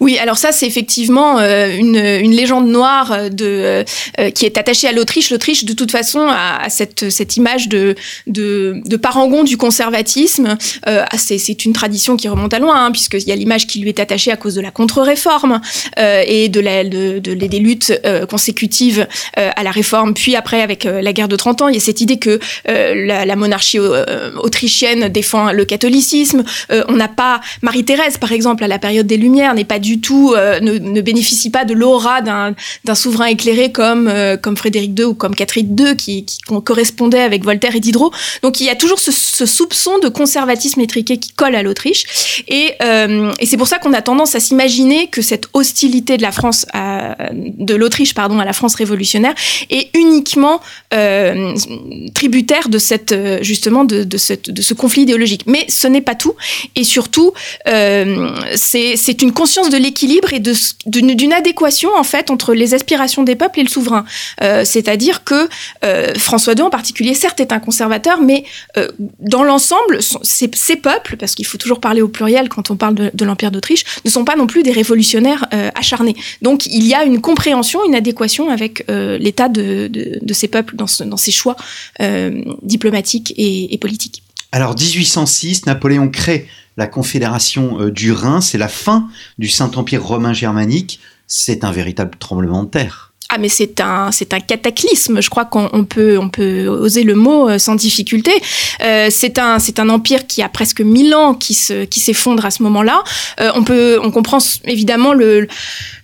Oui, 0.00 0.18
alors 0.18 0.38
ça 0.38 0.52
c'est 0.52 0.66
effectivement 0.66 1.38
euh, 1.38 1.76
une, 1.76 2.32
légende 2.32 2.68
noire 2.68 3.30
de, 3.30 3.84
euh, 4.18 4.30
qui 4.30 4.46
est 4.46 4.58
attachée 4.58 4.88
à 4.88 4.92
l'Autriche. 4.92 5.30
L'Autriche 5.30 5.64
de 5.64 5.72
toute 5.72 5.90
façon 5.90 6.20
a, 6.28 6.68
cette, 6.68 7.36
image 7.36 7.68
de, 7.68 7.94
parangon 8.96 9.44
du 9.44 9.56
conservatisme. 9.56 10.56
Euh, 10.88 11.04
ah, 11.08 11.18
c'est 11.18 11.64
une 11.64 11.72
tradition 11.72 12.16
qui 12.16 12.28
remonte 12.28 12.54
à 12.54 12.58
loin, 12.58 12.86
hein, 12.86 12.90
puisqu'il 12.90 13.26
y 13.26 13.32
a 13.32 13.36
l'image 13.36 13.66
qui 13.66 13.80
lui 13.80 13.88
est 13.88 14.00
attachée 14.00 14.30
à 14.30 14.36
cause 14.36 14.54
de 14.54 14.60
la 14.60 14.70
contre-réforme 14.70 15.60
euh, 15.98 16.22
et 16.26 16.48
de, 16.48 16.60
la, 16.60 16.84
de, 16.84 17.18
de, 17.18 17.34
des 17.34 17.58
luttes 17.58 17.92
euh, 18.04 18.26
consécutives 18.26 19.06
à 19.36 19.62
la 19.62 19.70
réforme, 19.70 20.14
puis 20.14 20.36
après 20.36 20.62
avec 20.62 20.84
la 20.84 21.12
guerre 21.12 21.28
de 21.28 21.36
30 21.36 21.62
ans, 21.62 21.68
il 21.68 21.74
y 21.74 21.78
a 21.78 21.80
cette 21.80 22.00
idée 22.00 22.18
que 22.18 22.38
la, 22.66 23.36
monarchie 23.36 23.78
autrichienne 23.78 25.08
défend 25.08 25.52
le 25.52 25.64
catholicisme. 25.64 26.44
on 26.88 26.92
n'a 26.92 27.08
pas 27.08 27.40
Marie-Thérèse, 27.62 28.18
par 28.18 28.32
exemple, 28.32 28.64
à 28.64 28.68
la 28.68 28.78
période 28.78 29.06
des 29.06 29.16
Lumières, 29.16 29.51
n'est 29.54 29.64
pas 29.64 29.78
du 29.78 30.00
tout, 30.00 30.34
euh, 30.36 30.60
ne, 30.60 31.00
bénéficie 31.00 31.50
pas 31.50 31.64
de 31.64 31.74
l'aura 31.74 32.20
d'un 32.22 32.54
souverain 32.94 33.26
éclairé 33.26 33.72
comme, 33.72 34.08
euh, 34.08 34.36
comme 34.36 34.56
Frédéric 34.56 34.98
II 34.98 35.06
ou 35.06 35.14
comme 35.14 35.34
Catherine 35.34 35.76
II, 35.78 35.96
qui, 35.96 36.24
qui 36.24 36.38
correspondait 36.64 37.20
avec 37.20 37.44
Voltaire 37.44 37.74
et 37.74 37.80
Diderot. 37.80 38.12
Donc 38.42 38.60
il 38.60 38.66
y 38.66 38.70
a 38.70 38.76
toujours 38.76 38.98
ce, 38.98 39.10
soupçon 39.46 39.98
de 39.98 40.08
conservatisme 40.08 40.80
étriqué 40.80 41.18
qui 41.18 41.32
colle 41.32 41.54
à 41.54 41.62
l'Autriche. 41.62 42.42
Et, 42.48 42.72
euh, 42.82 43.32
et 43.40 43.46
c'est 43.46 43.56
pour 43.56 43.66
ça 43.66 43.78
qu'on 43.78 43.92
a 43.92 44.02
tendance 44.02 44.34
à 44.34 44.40
s'imaginer 44.40 45.08
que 45.08 45.22
cette 45.22 45.46
hostilité 45.52 46.16
de 46.16 46.22
la 46.22 46.32
France, 46.32 46.66
de 46.74 47.74
l'Autriche, 47.74 48.14
pardon, 48.14 48.38
à 48.38 48.44
la 48.44 48.52
France 48.52 48.74
révolutionnaire 48.74 49.34
est 49.70 49.90
uniquement 49.96 50.60
tributaire 52.14 52.68
de 52.68 52.78
cette, 52.78 53.14
justement, 53.42 53.84
de, 53.84 54.04
de, 54.04 54.16
cette, 54.16 54.50
de 54.50 54.62
ce 54.62 54.74
conflit 54.74 55.02
idéologique. 55.02 55.44
Mais 55.46 55.64
ce 55.68 55.88
n'est 55.88 56.00
pas 56.00 56.14
tout. 56.14 56.34
Et 56.76 56.84
surtout, 56.84 57.32
c'est 57.66 59.22
une 59.22 59.32
conscience 59.42 59.70
de 59.70 59.76
l'équilibre 59.76 60.32
et 60.32 60.40
d'une 60.86 61.32
adéquation 61.32 61.90
en 61.96 62.04
fait 62.04 62.30
entre 62.30 62.54
les 62.54 62.74
aspirations 62.74 63.24
des 63.24 63.34
peuples 63.34 63.58
et 63.58 63.64
le 63.64 63.68
souverain. 63.68 64.04
Euh, 64.40 64.64
c'est-à-dire 64.64 65.24
que 65.24 65.48
euh, 65.84 66.14
François 66.14 66.52
II 66.52 66.62
en 66.62 66.70
particulier, 66.70 67.12
certes, 67.14 67.40
est 67.40 67.50
un 67.50 67.58
conservateur, 67.58 68.20
mais 68.20 68.44
euh, 68.76 68.86
dans 69.18 69.42
l'ensemble, 69.42 69.98
ces, 70.22 70.76
peuples, 70.76 71.16
parce 71.16 71.34
qu'il 71.34 71.44
faut 71.44 71.58
toujours 71.58 71.80
parler 71.80 72.02
au 72.02 72.08
pluriel 72.08 72.48
quand 72.48 72.70
on 72.70 72.76
parle 72.76 72.94
de, 72.94 73.24
l'Empire 73.24 73.50
d'Autriche, 73.50 73.84
ne 74.04 74.10
sont 74.10 74.24
pas 74.24 74.36
non 74.36 74.46
plus 74.46 74.62
des 74.62 74.70
révolutionnaires 74.70 75.44
acharnés. 75.74 76.14
Donc 76.40 76.66
il 76.66 76.86
y 76.86 76.94
a 76.94 77.02
une 77.02 77.20
compréhension, 77.20 77.80
une 77.84 77.96
adéquation 77.96 78.48
avec 78.48 78.84
l'état 78.88 79.48
de, 79.48 79.88
de, 79.90 80.34
ces 80.34 80.46
peuples 80.46 80.76
dans, 80.76 80.86
dans 81.06 81.16
ces 81.16 81.32
choix 81.32 81.56
diplomatiques 82.62 83.34
et, 83.36 83.74
et 83.74 83.78
politiques. 83.78 84.22
Alors 84.52 84.76
1806, 84.76 85.66
Napoléon 85.66 86.08
crée 86.10 86.46
la 86.76 86.86
Confédération 86.86 87.80
euh, 87.80 87.90
du 87.90 88.12
Rhin, 88.12 88.40
c'est 88.40 88.58
la 88.58 88.68
fin 88.68 89.08
du 89.38 89.48
Saint-Empire 89.48 90.04
romain 90.04 90.32
germanique, 90.32 91.00
c'est 91.26 91.64
un 91.64 91.72
véritable 91.72 92.16
tremblement 92.18 92.64
de 92.64 92.68
terre. 92.68 93.11
Ah 93.34 93.38
mais 93.38 93.48
c'est 93.48 93.80
un 93.80 94.12
c'est 94.12 94.34
un 94.34 94.40
cataclysme. 94.40 95.22
Je 95.22 95.30
crois 95.30 95.46
qu'on 95.46 95.84
peut 95.84 96.18
on 96.18 96.28
peut 96.28 96.68
oser 96.68 97.02
le 97.02 97.14
mot 97.14 97.48
euh, 97.48 97.58
sans 97.58 97.74
difficulté. 97.74 98.30
Euh, 98.84 99.08
c'est 99.10 99.38
un 99.38 99.58
c'est 99.58 99.80
un 99.80 99.88
empire 99.88 100.26
qui 100.26 100.42
a 100.42 100.50
presque 100.50 100.82
mille 100.82 101.14
ans 101.14 101.32
qui 101.32 101.54
se 101.54 101.84
qui 101.86 101.98
s'effondre 101.98 102.44
à 102.44 102.50
ce 102.50 102.62
moment-là. 102.62 103.02
Euh, 103.40 103.50
on 103.54 103.64
peut 103.64 103.98
on 104.02 104.10
comprend 104.10 104.36
évidemment 104.66 105.14
le 105.14 105.48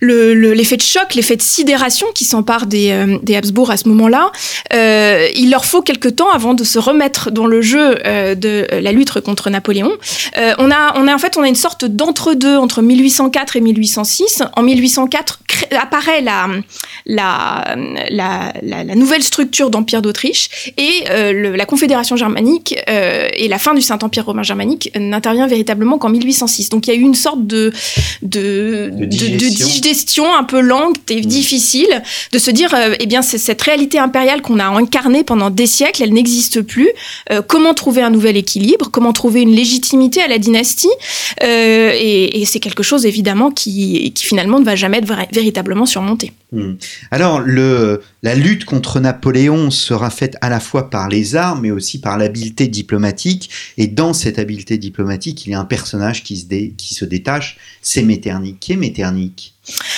l'effet 0.01 0.75
le, 0.75 0.77
de 0.77 0.81
choc, 0.81 1.13
l'effet 1.13 1.35
de 1.35 1.43
sidération 1.43 2.07
qui 2.15 2.25
s'empare 2.25 2.65
des 2.65 3.19
des 3.21 3.35
Habsbourg 3.35 3.69
à 3.69 3.77
ce 3.77 3.87
moment-là. 3.89 4.31
Il 4.73 5.51
leur 5.51 5.65
faut 5.65 5.83
quelque 5.83 6.09
temps 6.09 6.31
avant 6.31 6.55
de 6.55 6.63
se 6.63 6.79
remettre 6.79 7.29
dans 7.29 7.45
le 7.45 7.61
jeu 7.61 7.93
de 8.35 8.67
la 8.71 8.91
lutte 8.91 9.21
contre 9.21 9.51
Napoléon. 9.51 9.91
on 10.35 10.71
a 10.71 10.93
on 10.95 11.07
a 11.07 11.13
en 11.13 11.19
fait 11.19 11.37
on 11.37 11.43
a 11.43 11.47
une 11.47 11.53
sorte 11.53 11.85
d'entre-deux 11.85 12.57
entre 12.57 12.81
1804 12.81 13.55
et 13.55 13.61
1806. 13.61 14.41
En 14.55 14.63
1804 14.63 15.39
apparaît 15.79 16.21
la, 16.21 16.47
la, 17.19 18.53
la, 18.61 18.95
nouvelle 18.95 19.23
structure 19.23 19.69
d'Empire 19.69 20.01
d'Autriche 20.01 20.49
et 20.77 21.03
euh, 21.09 21.55
la 21.55 21.65
Confédération 21.65 22.15
germanique 22.15 22.75
euh, 22.89 23.27
et 23.35 23.47
la 23.47 23.59
fin 23.59 23.73
du 23.73 23.81
Saint-Empire 23.81 24.25
romain 24.25 24.43
germanique 24.43 24.91
n'intervient 24.97 25.47
véritablement 25.47 25.97
qu'en 25.97 26.09
1806. 26.09 26.69
Donc 26.69 26.87
il 26.87 26.93
y 26.93 26.93
a 26.93 26.97
eu 26.97 27.01
une 27.01 27.15
sorte 27.15 27.45
de, 27.45 27.71
de, 28.21 28.91
de, 28.93 29.05
digestion. 29.05 30.33
un 30.33 30.43
peu 30.43 30.61
lente 30.61 31.09
et 31.09 31.21
mmh. 31.21 31.25
difficile 31.25 32.03
de 32.31 32.39
se 32.39 32.51
dire, 32.51 32.73
euh, 32.73 32.95
eh 32.99 33.05
bien, 33.05 33.21
c'est 33.21 33.37
cette 33.37 33.61
réalité 33.61 33.99
impériale 33.99 34.41
qu'on 34.41 34.59
a 34.59 34.65
incarnée 34.65 35.23
pendant 35.23 35.49
des 35.49 35.67
siècles, 35.67 36.03
elle 36.03 36.13
n'existe 36.13 36.61
plus. 36.61 36.89
comment 37.47 37.73
trouver 37.73 38.01
un 38.01 38.09
nouvel 38.09 38.37
équilibre? 38.37 38.89
Comment 38.91 39.13
trouver 39.13 39.41
une 39.41 39.53
légitimité 39.53 40.21
à 40.21 40.27
la 40.27 40.37
dynastie? 40.37 40.89
Et, 41.41 42.41
et 42.41 42.45
c'est 42.45 42.59
quelque 42.59 42.83
chose, 42.83 43.05
évidemment, 43.05 43.51
qui, 43.51 44.11
qui 44.13 44.25
finalement 44.25 44.59
ne 44.59 44.65
va 44.65 44.75
jamais 44.75 44.97
être 44.97 45.07
véritablement 45.31 45.49
véritablement 45.49 45.85
surmonter. 45.85 46.31
Alors, 47.11 47.39
le, 47.39 48.01
la 48.23 48.35
lutte 48.35 48.65
contre 48.65 48.99
Napoléon 48.99 49.71
sera 49.71 50.09
faite 50.09 50.37
à 50.41 50.49
la 50.49 50.59
fois 50.59 50.89
par 50.89 51.09
les 51.09 51.35
armes, 51.35 51.61
mais 51.61 51.71
aussi 51.71 51.99
par 51.99 52.17
l'habileté 52.17 52.67
diplomatique. 52.67 53.49
Et 53.77 53.87
dans 53.87 54.13
cette 54.13 54.39
habileté 54.39 54.77
diplomatique, 54.77 55.45
il 55.45 55.51
y 55.51 55.53
a 55.53 55.59
un 55.59 55.65
personnage 55.65 56.23
qui 56.23 56.37
se, 56.37 56.45
qui 56.45 56.93
se 56.93 57.05
détache, 57.05 57.57
c'est 57.81 58.03
Metternich. 58.03 58.57
Qui 58.59 58.73
est 58.73 58.77
Metternich? 58.77 59.53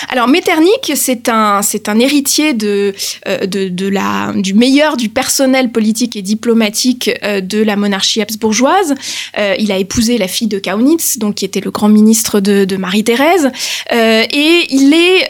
Alors 0.10 0.28
Metternich, 0.28 0.92
c'est 0.96 1.30
un, 1.30 1.62
c'est 1.62 1.90
un 1.90 2.00
héritier 2.00 2.54
de, 2.54 2.94
euh, 3.28 3.46
de, 3.46 3.70
de, 3.70 3.88
la, 3.88 4.34
du 4.36 4.54
meilleur 4.54 4.98
du 4.98 5.10
personnel 5.10 5.72
politique 5.72 6.16
et 6.16 6.22
diplomatique 6.22 7.10
euh, 7.24 7.42
de 7.42 7.62
la 7.62 7.75
monarchie 7.75 8.22
habsbourgeoise. 8.22 8.96
Euh, 9.38 9.56
il 9.60 9.72
a 9.72 9.78
épousé 9.78 10.18
la 10.18 10.28
fille 10.28 10.48
de 10.48 10.60
Kaunitz, 10.60 11.18
donc 11.18 11.36
qui 11.36 11.46
était 11.46 11.62
le 11.62 11.72
grand 11.72 11.90
ministre 11.90 12.40
de, 12.40 12.75
Marie-Thérèse, 12.82 13.51
et 13.92 14.66
il 14.70 14.94
est, 14.94 15.30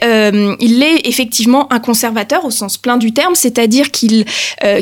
il 0.60 0.84
est 0.84 1.08
effectivement 1.08 1.72
un 1.74 1.80
conservateur 1.80 2.46
au 2.46 2.52
sens 2.52 2.78
plein 2.78 2.98
du 2.98 3.14
terme, 3.14 3.36
c'est-à-dire 3.36 3.92
qu'il 3.92 4.26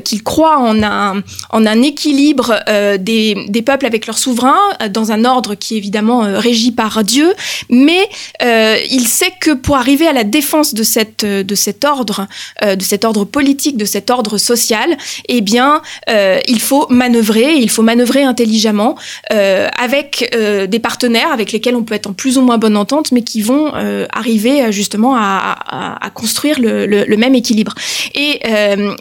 qu'il 0.04 0.24
croit 0.24 0.58
en 0.58 0.84
un, 0.84 1.24
en 1.50 1.66
un 1.66 1.82
équilibre 1.82 2.60
des, 3.00 3.46
des 3.48 3.62
peuples 3.62 3.86
avec 3.86 4.08
leurs 4.08 4.18
souverains 4.18 4.60
dans 4.92 5.12
un 5.12 5.26
ordre 5.26 5.56
qui 5.56 5.76
est 5.76 5.78
évidemment 5.78 6.20
régi 6.40 6.72
par 6.72 7.04
Dieu, 7.04 7.34
mais 7.70 8.10
il 8.42 9.08
sait 9.08 9.34
que 9.40 9.49
pour 9.54 9.78
arriver 9.78 10.08
à 10.08 10.14
la 10.14 10.24
défense 10.24 10.74
de, 10.74 11.42
de 11.42 11.56
cet 11.56 11.86
ordre, 11.86 12.28
euh, 12.64 12.76
de 12.76 12.84
cet 12.84 13.06
ordre 13.06 13.26
politique, 13.26 13.78
de 13.78 13.86
cet 13.86 14.10
ordre 14.10 14.38
social, 14.38 14.98
eh 15.28 15.42
bien, 15.42 15.82
euh, 16.10 16.40
il 16.48 16.60
faut 16.60 16.88
manœuvrer, 16.90 17.56
il 17.56 17.70
faut 17.70 17.82
manœuvrer 17.82 18.24
intelligemment 18.24 18.96
euh, 19.32 19.68
avec 19.78 20.36
des 20.70 20.80
partenaires 20.80 21.32
avec 21.32 21.52
lesquels 21.52 21.76
on 21.76 21.84
peut 21.84 21.96
être 21.96 22.08
en 22.08 22.14
plus 22.14 22.38
ou 22.38 22.42
moins 22.42 22.58
bonne 22.58 22.78
entente, 22.78 23.12
mais 23.12 23.22
qui 23.22 23.42
vont 23.42 23.72
arriver 24.12 24.72
justement 24.72 25.16
à, 25.16 26.00
construire 26.14 26.60
le, 26.60 27.16
même 27.18 27.36
équilibre. 27.36 27.74
Et, 28.16 28.40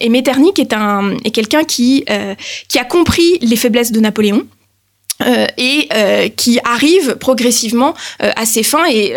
et 0.01 0.09
Metternich 0.09 0.59
est, 0.59 0.73
un, 0.73 1.17
est 1.25 1.31
quelqu'un 1.31 1.65
qui 1.65 2.05
a 2.09 2.85
compris 2.85 3.39
les 3.41 3.57
faiblesses 3.57 3.93
de 3.93 4.01
Napoléon. 4.01 4.47
Euh, 5.27 5.47
et 5.57 5.89
euh, 5.93 6.29
qui 6.29 6.61
arrive 6.63 7.17
progressivement 7.17 7.97
euh, 8.23 8.31
à 8.37 8.47
ses 8.47 8.63
fins. 8.63 8.87
Et 8.89 9.15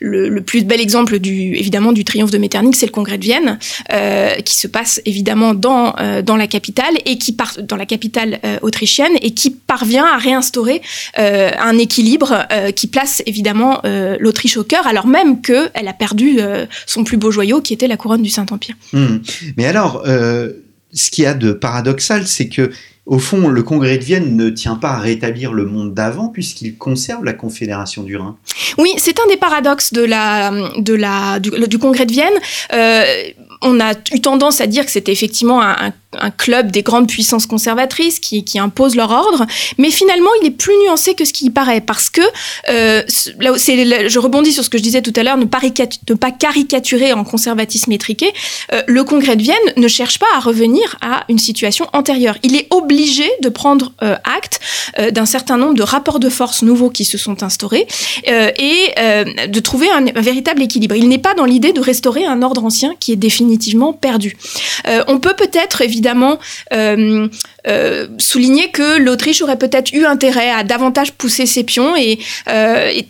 le, 0.00 0.40
plus 0.40 0.64
bel 0.64 0.80
exemple 0.80 1.18
du 1.18 1.56
évidemment 1.56 1.92
du 1.92 2.04
triomphe 2.04 2.30
de 2.30 2.38
Metternich, 2.38 2.76
c'est 2.76 2.86
le 2.86 2.92
Congrès 2.92 3.18
de 3.18 3.24
Vienne, 3.24 3.58
qui 4.44 4.54
se 4.54 4.68
passe 4.68 5.00
évidemment 5.04 5.54
dans 5.54 5.94
la 5.96 6.46
capitale 6.46 6.94
et 7.04 7.18
qui 7.18 7.32
part 7.32 7.54
dans 7.62 7.76
la 7.76 7.86
capitale 7.86 8.38
autrichienne 8.62 9.12
et 9.20 9.32
qui 9.32 9.50
parvient 9.50 10.04
à 10.04 10.18
réinstaurer 10.18 10.82
un 11.16 11.78
équilibre 11.78 12.46
qui 12.76 12.86
place 12.86 13.22
évidemment 13.26 13.80
l'Autriche 14.20 14.56
au 14.56 14.64
cœur, 14.64 14.86
alors 14.86 15.06
même 15.06 15.40
que 15.40 15.68
elle 15.74 15.88
a 15.88 15.92
perdu 15.92 16.38
son 16.86 17.04
plus 17.04 17.16
beau 17.16 17.30
joyau, 17.30 17.60
qui 17.60 17.72
était 17.72 17.88
la 17.88 17.96
couronne 17.96 18.22
du 18.22 18.30
Saint 18.30 18.46
Empire. 18.50 18.76
Mmh. 18.92 19.16
Mais 19.56 19.66
alors, 19.66 20.04
ce 20.04 21.10
qu'il 21.10 21.24
y 21.24 21.26
a 21.26 21.34
de 21.34 21.52
paradoxal, 21.52 22.26
c'est 22.26 22.48
que 22.48 22.70
au 23.06 23.20
fond, 23.20 23.46
le 23.48 23.62
congrès 23.62 23.98
de 23.98 24.04
Vienne 24.04 24.36
ne 24.36 24.50
tient 24.50 24.74
pas 24.74 24.90
à 24.90 24.98
rétablir 24.98 25.52
le 25.52 25.64
monde 25.64 25.94
d'avant 25.94 26.28
puisqu'il 26.28 26.76
conserve 26.76 27.24
la 27.24 27.34
Confédération 27.34 28.02
du 28.02 28.16
Rhin. 28.16 28.36
Oui, 28.78 28.90
c'est 28.98 29.20
un 29.20 29.28
des 29.28 29.36
paradoxes 29.36 29.92
du, 29.92 31.78
congrès 31.78 32.06
de 32.06 32.12
Vienne. 32.12 32.34
Euh, 32.72 33.04
on 33.62 33.80
a 33.80 33.92
eu 34.12 34.20
tendance 34.20 34.60
à 34.60 34.66
dire 34.66 34.84
que 34.84 34.90
c'était 34.90 35.12
effectivement 35.12 35.62
un, 35.62 35.92
club 36.38 36.70
des 36.70 36.82
grandes 36.82 37.08
puissances 37.08 37.46
conservatrices 37.46 38.20
qui, 38.20 38.42
qui, 38.42 38.58
imposent 38.58 38.96
leur 38.96 39.10
ordre, 39.10 39.44
mais 39.76 39.90
finalement 39.90 40.30
il 40.40 40.46
est 40.46 40.50
plus 40.50 40.72
nuancé 40.84 41.14
que 41.14 41.26
ce 41.26 41.32
qui 41.34 41.46
y 41.46 41.50
paraît 41.50 41.82
parce 41.82 42.08
que 42.08 42.22
euh, 42.70 43.02
là, 43.38 43.52
je 43.54 44.18
rebondis 44.18 44.52
sur 44.52 44.64
ce 44.64 44.70
que 44.70 44.78
je 44.78 44.82
disais 44.82 45.02
tout 45.02 45.12
à 45.14 45.22
l'heure, 45.22 45.36
ne, 45.36 45.44
ne 45.44 46.14
pas 46.14 46.30
caricaturer 46.30 47.12
en 47.12 47.22
conservatisme 47.22 47.92
étriqué. 47.92 48.32
Euh, 48.72 48.82
le 48.86 49.04
Congrès 49.04 49.36
de 49.36 49.42
Vienne 49.42 49.56
ne 49.76 49.88
cherche 49.88 50.18
pas 50.18 50.26
à 50.34 50.40
revenir 50.40 50.96
à 51.02 51.24
une 51.28 51.38
situation 51.38 51.86
antérieure. 51.92 52.38
Il 52.42 52.56
est 52.56 52.66
obligé 52.70 52.95
de 53.42 53.48
prendre 53.48 53.92
euh, 54.02 54.16
acte 54.24 54.60
euh, 54.98 55.10
d'un 55.10 55.26
certain 55.26 55.56
nombre 55.56 55.74
de 55.74 55.82
rapports 55.82 56.20
de 56.20 56.28
force 56.28 56.62
nouveaux 56.62 56.90
qui 56.90 57.04
se 57.04 57.18
sont 57.18 57.42
instaurés 57.42 57.86
euh, 58.28 58.50
et 58.58 59.46
de 59.48 59.60
trouver 59.60 59.88
un, 59.90 60.04
véritable 60.20 60.62
équilibre. 60.62 60.94
Il 60.94 61.08
n'est 61.08 61.18
pas 61.18 61.34
dans 61.34 61.44
l'idée 61.44 61.72
de 61.72 61.80
restaurer 61.80 62.24
un 62.24 62.42
ordre 62.42 62.64
ancien 62.64 62.94
qui 62.98 63.12
est 63.12 63.16
défini 63.16 63.36
définitivement 63.36 63.92
perdu. 63.92 64.34
On 65.08 65.18
peut 65.18 65.34
peut-être 65.36 65.82
évidemment 65.82 66.38
souligner 68.18 68.70
que 68.70 68.96
l'Autriche 68.98 69.42
aurait 69.42 69.58
peut-être 69.58 69.92
eu 69.92 70.06
intérêt 70.06 70.50
à 70.50 70.64
davantage 70.64 71.12
pousser 71.12 71.44
ses 71.44 71.64
pions 71.64 71.94
et, 71.96 72.18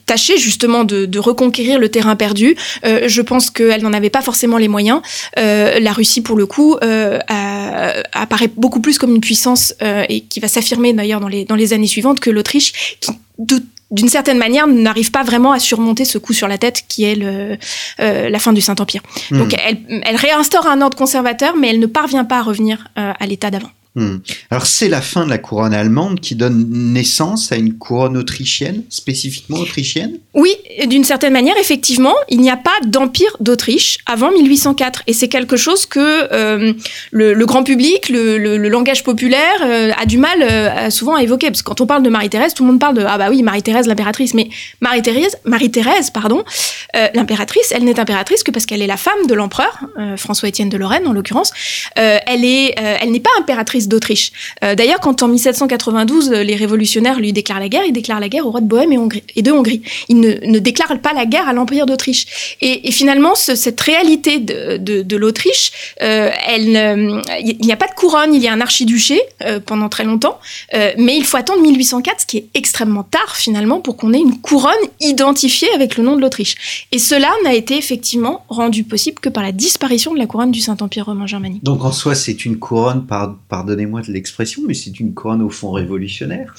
tâcher 0.07 0.37
justement 0.37 0.83
de, 0.83 1.19
reconquérir 1.19 1.79
le 1.79 1.89
terrain 1.89 2.17
perdu. 2.17 2.57
Je 2.83 3.23
pense 3.23 3.51
qu'elle 3.51 3.83
n'en 3.83 3.93
avait 3.93 4.11
pas 4.11 4.23
forcément 4.23 4.59
les 4.59 4.69
moyens. 4.69 5.01
La 5.37 5.93
Russie, 5.93 6.23
pour 6.23 6.37
le 6.37 6.47
coup, 6.47 6.77
apparaît 8.13 8.51
beaucoup 8.57 8.81
plus 8.81 8.99
comme 8.99 9.15
une 9.15 9.21
puissance 9.21 9.76
et 9.81 10.21
qui 10.23 10.41
va 10.41 10.49
s'affirmer 10.49 10.93
d'ailleurs 10.93 11.21
dans 11.21 11.29
les, 11.29 11.45
dans 11.45 11.55
les 11.55 11.73
années 11.73 11.87
suivantes 11.87 12.21
que 12.21 12.31
l'Autriche, 12.31 12.99
qui 13.01 13.11
d'une 13.91 14.09
certaine 14.09 14.39
manière, 14.39 14.67
n'arrive 14.67 15.11
pas 15.11 15.23
vraiment 15.23 15.53
à 15.53 15.59
surmonter 15.59 16.05
ce 16.05 16.19
coup 16.19 16.33
sur 16.33 16.49
la 16.49 16.59
tête 16.59 16.85
qui 16.89 17.05
est 17.05 17.15
le, 17.15 17.57
euh, 18.01 18.29
la 18.29 18.39
fin 18.39 18.53
du 18.53 18.61
Saint-Empire. 18.61 19.03
Mmh. 19.31 19.39
Donc 19.39 19.55
elle, 19.65 19.79
elle, 20.05 20.17
réinstaure 20.17 20.67
un 20.67 20.81
ordre 20.81 20.97
conservateur, 20.97 21.57
mais 21.57 21.69
elle 21.69 21.79
ne 21.79 21.87
parvient 21.87 22.25
pas 22.25 22.39
à 22.39 22.43
revenir 22.43 22.89
euh, 22.99 23.13
à 23.19 23.27
l'état 23.27 23.51
d'avant. 23.51 23.71
Hmm. 23.97 24.19
Alors 24.51 24.67
c'est 24.67 24.91
la 24.91 25.01
fin 25.01 25.25
de 25.25 25.31
la 25.31 25.39
couronne 25.39 25.73
allemande 25.73 26.21
qui 26.21 26.35
donne 26.35 26.67
naissance 26.69 27.51
à 27.51 27.57
une 27.57 27.79
couronne 27.79 28.19
autrichienne, 28.19 28.83
spécifiquement 28.91 29.57
autrichienne? 29.57 30.19
Oui, 30.35 30.55
d'une 30.87 31.05
certaine 31.05 31.33
manière, 31.33 31.57
effectivement, 31.59 32.15
il 32.29 32.41
n'y 32.41 32.51
a 32.51 32.59
pas 32.59 32.79
d'empire 32.85 33.35
d'Autriche 33.41 33.99
avant 34.05 34.31
1804. 34.31 35.03
Et 35.07 35.15
c'est 35.15 35.29
quelque 35.29 35.57
chose 35.57 35.87
que 35.87 35.99
euh, 36.33 36.75
le, 37.11 37.47
grand 37.47 37.63
public, 37.63 38.11
le, 38.11 38.69
langage 38.69 39.03
populaire 39.03 39.63
euh, 39.63 39.93
a 39.97 40.05
du 40.05 40.19
mal 40.19 40.43
euh, 40.43 40.91
souvent 40.91 41.15
à 41.15 41.23
évoquer. 41.23 41.47
Parce 41.47 41.63
que 41.63 41.69
quand 41.69 41.81
on 41.81 41.87
parle 41.87 42.03
de 42.03 42.11
Marie-Thérèse, 42.11 42.53
tout 42.53 42.65
le 42.65 42.71
monde 42.71 42.81
parle 42.81 42.97
de 42.97 43.05
«Ah 43.09 43.17
bah 43.17 43.29
oui, 43.31 43.43
Marie-Thérèse, 43.43 43.87
l'impératrice». 43.87 44.35
Mais 44.35 44.51
Marie-Thérèse, 44.83 45.39
Marie-Thérèse, 45.45 46.11
pardon, 46.11 46.45
l'impératrice, 47.15 47.73
elle 47.75 47.85
n'est 47.85 47.99
impératrice 47.99 48.43
que 48.43 48.51
parce 48.51 48.67
qu'elle 48.67 48.83
est 48.83 48.87
la 48.87 48.97
femme 48.97 49.27
de 49.29 49.35
l'empereur, 49.35 49.81
François-Étienne 50.17 50.69
de 50.69 50.77
Lorraine 50.77 51.07
en 51.07 51.13
l'occurrence. 51.13 51.53
elle 51.95 52.45
est, 52.45 52.75
elle 52.77 53.11
n'est 53.11 53.21
pas 53.21 53.31
impératrice 53.39 53.86
d'Autriche. 53.89 54.33
Euh, 54.65 54.75
D'ailleurs, 54.75 55.01
quand 55.01 55.23
en 55.23 55.29
1792, 55.29 56.31
les 56.31 56.57
révolutionnaires 56.57 57.19
lui 57.19 57.33
déclarent 57.33 57.61
la 57.61 57.69
guerre, 57.69 57.85
il 57.87 57.93
déclare 57.93 58.21
la 58.21 58.29
guerre 58.29 58.47
au 58.47 58.51
roi 58.51 58.61
de 58.61 58.67
Bohême 58.67 58.93
et, 59.37 59.43
de 59.43 59.53
Hongrie. 59.53 59.83
Il 60.09 60.21
ne, 60.21 60.35
ne, 60.45 60.59
déclare 60.59 60.99
pas 61.01 61.13
la 61.13 61.27
guerre 61.27 61.49
à 61.49 61.53
l'Empire 61.53 61.87
d'Autriche. 61.87 62.57
Et, 62.61 62.91
finalement, 62.91 63.35
ce, 63.35 63.55
cette 63.55 63.81
réalité 63.81 64.39
de, 64.39 64.77
de, 64.77 65.03
de 65.03 65.17
l'Autriche, 65.17 65.73
euh, 66.03 66.31
il 66.51 67.59
n'y 67.61 67.73
a 67.73 67.77
pas 67.77 67.87
de 67.87 67.95
couronne, 67.95 68.35
il 68.35 68.43
y 68.43 68.49
a 68.49 68.53
un 68.53 68.61
archiduché 68.61 69.21
euh, 69.43 69.61
pendant 69.61 69.89
très 69.89 70.05
longtemps, 70.05 70.39
euh, 70.75 70.93
mais 70.99 71.17
il 71.17 71.25
faut 71.25 71.37
attendre 71.37 71.63
1804, 71.63 72.21
ce 72.21 72.27
qui 72.27 72.39
est 72.39 72.49
extrêmement 72.55 73.03
tard 73.03 73.37
finalement, 73.37 73.81
pour 73.81 73.97
qu'on 73.97 74.13
ait 74.13 74.21
une 74.21 74.39
couronne 74.41 74.73
identifiée 75.01 75.69
avec 75.75 75.97
le 75.97 76.05
nom 76.05 76.17
de 76.17 76.21
l'Autriche. 76.21 76.87
Et 76.93 76.99
cela 76.99 77.31
n'a 77.45 77.55
été 77.55 77.77
effectivement 77.77 78.45
rendu 78.49 78.85
possible 78.85 79.21
que 79.21 79.29
par 79.29 79.43
la 79.43 79.53
disparition 79.53 80.13
de 80.15 80.19
la 80.19 80.27
couronne 80.27 80.51
du 80.51 80.61
Saint-Empire 80.61 81.07
romain 81.07 81.27
germanique. 81.27 81.63
Donc 81.65 81.85
en 81.85 81.93
soi, 81.93 82.15
c'est 82.15 82.45
une 82.45 82.59
couronne, 82.59 83.07
par, 83.07 83.65
pardonnez-moi 83.77 84.03
de 84.03 84.13
l'expression, 84.13 84.63
mais 84.67 84.75
c'est 84.75 84.99
une 85.01 85.13
couronne 85.13 85.43
au 85.43 85.51
fond 85.51 85.73
révolutionnaire 85.73 86.55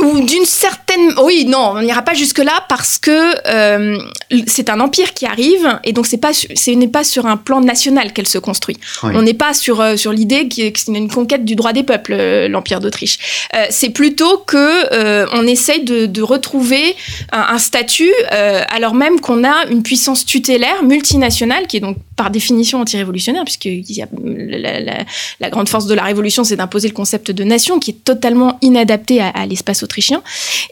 ou 0.00 0.20
d'une 0.20 0.44
certaine 0.44 1.12
oui 1.22 1.44
non 1.46 1.72
on 1.76 1.82
n'ira 1.82 2.02
pas 2.02 2.14
jusque 2.14 2.38
là 2.38 2.64
parce 2.68 2.98
que 2.98 3.34
euh, 3.48 3.98
c'est 4.46 4.68
un 4.68 4.80
empire 4.80 5.14
qui 5.14 5.26
arrive 5.26 5.78
et 5.84 5.92
donc 5.92 6.06
c'est 6.06 6.18
pas 6.18 6.32
ce 6.32 6.70
n'est 6.70 6.88
pas 6.88 7.04
sur 7.04 7.26
un 7.26 7.36
plan 7.36 7.60
national 7.60 8.12
qu'elle 8.12 8.28
se 8.28 8.38
construit 8.38 8.76
oui. 9.02 9.12
on 9.14 9.22
n'est 9.22 9.34
pas 9.34 9.54
sur 9.54 9.80
euh, 9.80 9.96
sur 9.96 10.12
l'idée 10.12 10.48
que 10.48 10.78
c'est 10.78 10.92
une 10.92 11.10
conquête 11.10 11.44
du 11.44 11.54
droit 11.54 11.72
des 11.72 11.82
peuples 11.82 12.12
euh, 12.12 12.48
l'empire 12.48 12.80
d'Autriche 12.80 13.48
euh, 13.54 13.64
c'est 13.70 13.90
plutôt 13.90 14.38
que 14.38 14.56
euh, 14.92 15.26
on 15.32 15.46
essaye 15.46 15.84
de, 15.84 16.06
de 16.06 16.22
retrouver 16.22 16.94
un, 17.32 17.54
un 17.54 17.58
statut 17.58 18.12
alors 18.30 18.94
même 18.94 19.20
qu'on 19.20 19.44
a 19.44 19.66
une 19.70 19.82
puissance 19.82 20.24
tutélaire 20.26 20.82
multinationale 20.82 21.66
qui 21.66 21.78
est 21.78 21.80
donc 21.80 21.96
par 22.16 22.30
définition 22.30 22.80
anti-révolutionnaire 22.80 23.44
puisque 23.44 23.66
y 23.66 24.02
a 24.02 24.06
la, 24.24 24.80
la, 24.80 24.94
la, 25.40 25.50
grande 25.50 25.68
force 25.68 25.86
de 25.86 25.94
la 25.94 26.02
révolution 26.02 26.44
c'est 26.44 26.56
d'imposer 26.56 26.88
le 26.88 26.94
concept 26.94 27.30
de 27.30 27.44
nation 27.44 27.78
qui 27.78 27.90
est 27.92 28.04
totalement 28.04 28.58
inadapté 28.62 29.20
à, 29.20 29.28
à 29.28 29.46
l'espace 29.46 29.82
autrichien. 29.86 30.22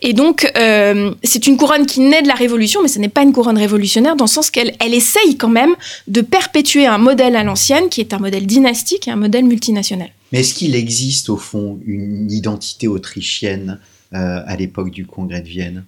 Et 0.03 0.13
donc, 0.13 0.51
euh, 0.57 1.13
c'est 1.23 1.47
une 1.47 1.57
couronne 1.57 1.87
qui 1.87 2.01
naît 2.01 2.23
de 2.23 2.29
la 2.29 2.35
Révolution, 2.35 2.83
mais 2.83 2.89
ce 2.89 2.99
n'est 2.99 3.09
pas 3.09 3.23
une 3.23 3.33
couronne 3.33 3.59
révolutionnaire 3.59 4.17
dans 4.17 4.27
le 4.27 4.31
sens 4.31 4.51
qu'elle 4.51 4.75
elle 4.81 4.95
essaye 4.95 5.37
quand 5.37 5.49
même 5.49 5.75
de 6.07 6.21
perpétuer 6.21 6.87
un 6.87 6.99
modèle 6.99 7.37
à 7.37 7.43
l'ancienne 7.43 7.89
qui 7.89 8.01
est 8.01 8.13
un 8.13 8.19
modèle 8.19 8.47
dynastique 8.47 9.09
et 9.09 9.11
un 9.11 9.17
modèle 9.17 9.45
multinational. 9.45 10.11
Mais 10.33 10.41
est-ce 10.41 10.55
qu'il 10.55 10.75
existe 10.75 11.31
au 11.31 11.37
fond 11.37 11.81
une 11.87 12.31
identité 12.31 12.89
autrichienne 12.89 13.79
euh, 14.15 14.43
à 14.47 14.55
l'époque 14.55 14.91
du 14.91 15.07
congrès 15.07 15.41
de 15.41 15.49
Vienne 15.49 15.85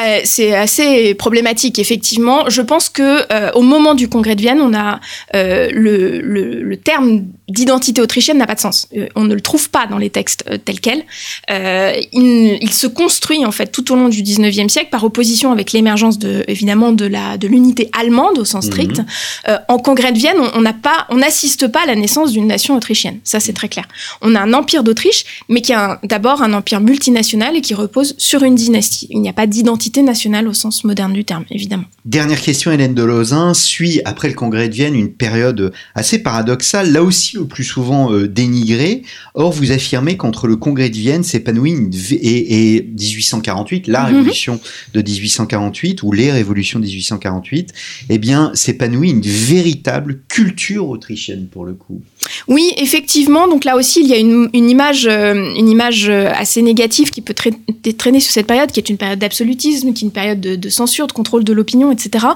euh, 0.00 0.20
C'est 0.24 0.56
assez 0.56 1.14
problématique, 1.14 1.78
effectivement. 1.78 2.48
Je 2.50 2.62
pense 2.62 2.88
que 2.88 3.32
euh, 3.32 3.52
au 3.52 3.62
moment 3.62 3.94
du 3.94 4.08
congrès 4.08 4.34
de 4.34 4.40
Vienne, 4.40 4.60
on 4.60 4.74
a 4.74 4.98
le, 5.32 6.20
le, 6.20 6.62
le, 6.62 6.76
terme 6.76 7.26
d'identité 7.48 8.00
autrichienne 8.00 8.38
n'a 8.38 8.46
pas 8.48 8.56
de 8.56 8.60
sens. 8.60 8.88
On 9.14 9.22
ne 9.22 9.34
le 9.34 9.40
trouve 9.40 9.70
pas 9.70 9.86
dans 9.86 9.98
les 9.98 10.10
textes 10.10 10.44
tels 10.64 10.80
quels. 10.80 11.04
Il, 11.48 12.58
il, 12.60 12.72
se 12.72 12.88
construit 12.88 13.44
en 13.46 13.52
fait 13.52 13.70
tout 13.70 13.92
au 13.92 13.94
long 13.94 14.08
du 14.08 14.22
19e 14.22 14.68
siècle 14.68 14.88
par 14.90 15.04
opposition 15.04 15.52
avec 15.52 15.72
l'émergence 15.72 16.18
de 16.18 16.42
évidemment 16.48 16.90
de 16.90 17.04
la 17.04 17.36
de 17.36 17.46
l'unité 17.46 17.88
allemande 17.96 18.38
au 18.38 18.44
sens 18.44 18.66
strict. 18.66 18.98
Mmh. 18.98 19.52
en 19.68 19.78
congrès 19.78 20.12
de 20.12 20.18
Vienne, 20.18 20.38
on 20.54 20.60
n'a 20.60 20.72
pas, 20.72 21.06
on 21.10 21.16
n'assiste 21.16 21.68
pas 21.68 21.82
à 21.84 21.86
la 21.86 21.94
naissance 21.94 22.32
d'une 22.32 22.46
nation 22.46 22.74
autrichienne. 22.74 23.20
Ça 23.22 23.38
c'est 23.38 23.52
très 23.52 23.68
clair. 23.68 23.86
On 24.22 24.34
a 24.34 24.40
un 24.40 24.54
empire 24.54 24.82
d'Autriche, 24.82 25.24
mais 25.48 25.60
qui 25.60 25.72
a 25.72 26.00
d'abord 26.02 26.42
un 26.42 26.52
empire 26.52 26.80
multinational 26.80 27.56
qui 27.60 27.74
repose 27.74 28.14
sur 28.18 28.42
une 28.42 28.54
dynastie. 28.54 29.06
Il 29.10 29.20
n'y 29.20 29.28
a 29.28 29.32
pas 29.32 29.46
d'identité 29.46 30.02
nationale 30.02 30.48
au 30.48 30.54
sens 30.54 30.84
moderne 30.84 31.12
du 31.12 31.24
terme, 31.24 31.44
évidemment. 31.50 31.84
Dernière 32.04 32.40
question, 32.40 32.72
Hélène 32.72 32.94
de. 32.94 33.10
Suit, 33.54 34.00
après 34.04 34.28
le 34.28 34.34
congrès 34.34 34.68
de 34.68 34.74
Vienne, 34.74 34.94
une 34.94 35.12
période 35.12 35.72
assez 35.94 36.22
paradoxale, 36.22 36.92
là 36.92 37.02
aussi 37.02 37.36
le 37.36 37.46
plus 37.46 37.64
souvent 37.64 38.12
euh, 38.12 38.28
dénigrée. 38.28 39.02
Or, 39.34 39.52
vous 39.52 39.72
affirmez 39.72 40.16
qu'entre 40.16 40.46
le 40.46 40.56
congrès 40.56 40.90
de 40.90 40.96
Vienne 40.96 41.24
s'épanouit 41.24 41.74
et, 42.12 42.76
et, 42.76 42.82
1848, 42.82 43.88
la 43.88 44.00
mm 44.00 44.02
-hmm. 44.02 44.06
révolution 44.06 44.60
de 44.94 45.02
1848, 45.02 46.02
ou 46.02 46.12
les 46.12 46.30
révolutions 46.30 46.78
de 46.78 46.84
1848, 46.84 47.72
eh 48.08 48.18
bien, 48.18 48.52
s'épanouit 48.54 49.10
une 49.10 49.22
véritable 49.22 50.20
culture 50.28 50.88
autrichienne, 50.88 51.48
pour 51.50 51.64
le 51.64 51.74
coup. 51.74 52.02
Oui, 52.48 52.72
effectivement. 52.76 53.48
Donc 53.48 53.64
là 53.64 53.76
aussi, 53.76 54.00
il 54.00 54.06
y 54.06 54.14
a 54.14 54.18
une, 54.18 54.48
une 54.52 54.70
image, 54.70 55.06
euh, 55.10 55.52
image 55.56 56.08
assez 56.08 56.62
négative 56.62 57.10
qui 57.10 57.20
peut 57.20 57.34
tra 57.34 57.50
traîner 57.96 58.20
sur 58.20 58.32
cette 58.32 58.46
période, 58.46 58.70
qui 58.72 58.80
est 58.80 58.88
une 58.88 58.96
période 58.96 59.18
d'absolutisme, 59.18 59.92
qui 59.92 60.04
est 60.04 60.06
une 60.06 60.12
période 60.12 60.40
de, 60.40 60.68
censure, 60.68 61.06
de 61.06 61.12
contrôle 61.12 61.44
de 61.44 61.52
l'opinion, 61.52 61.92
etc. 61.92 62.26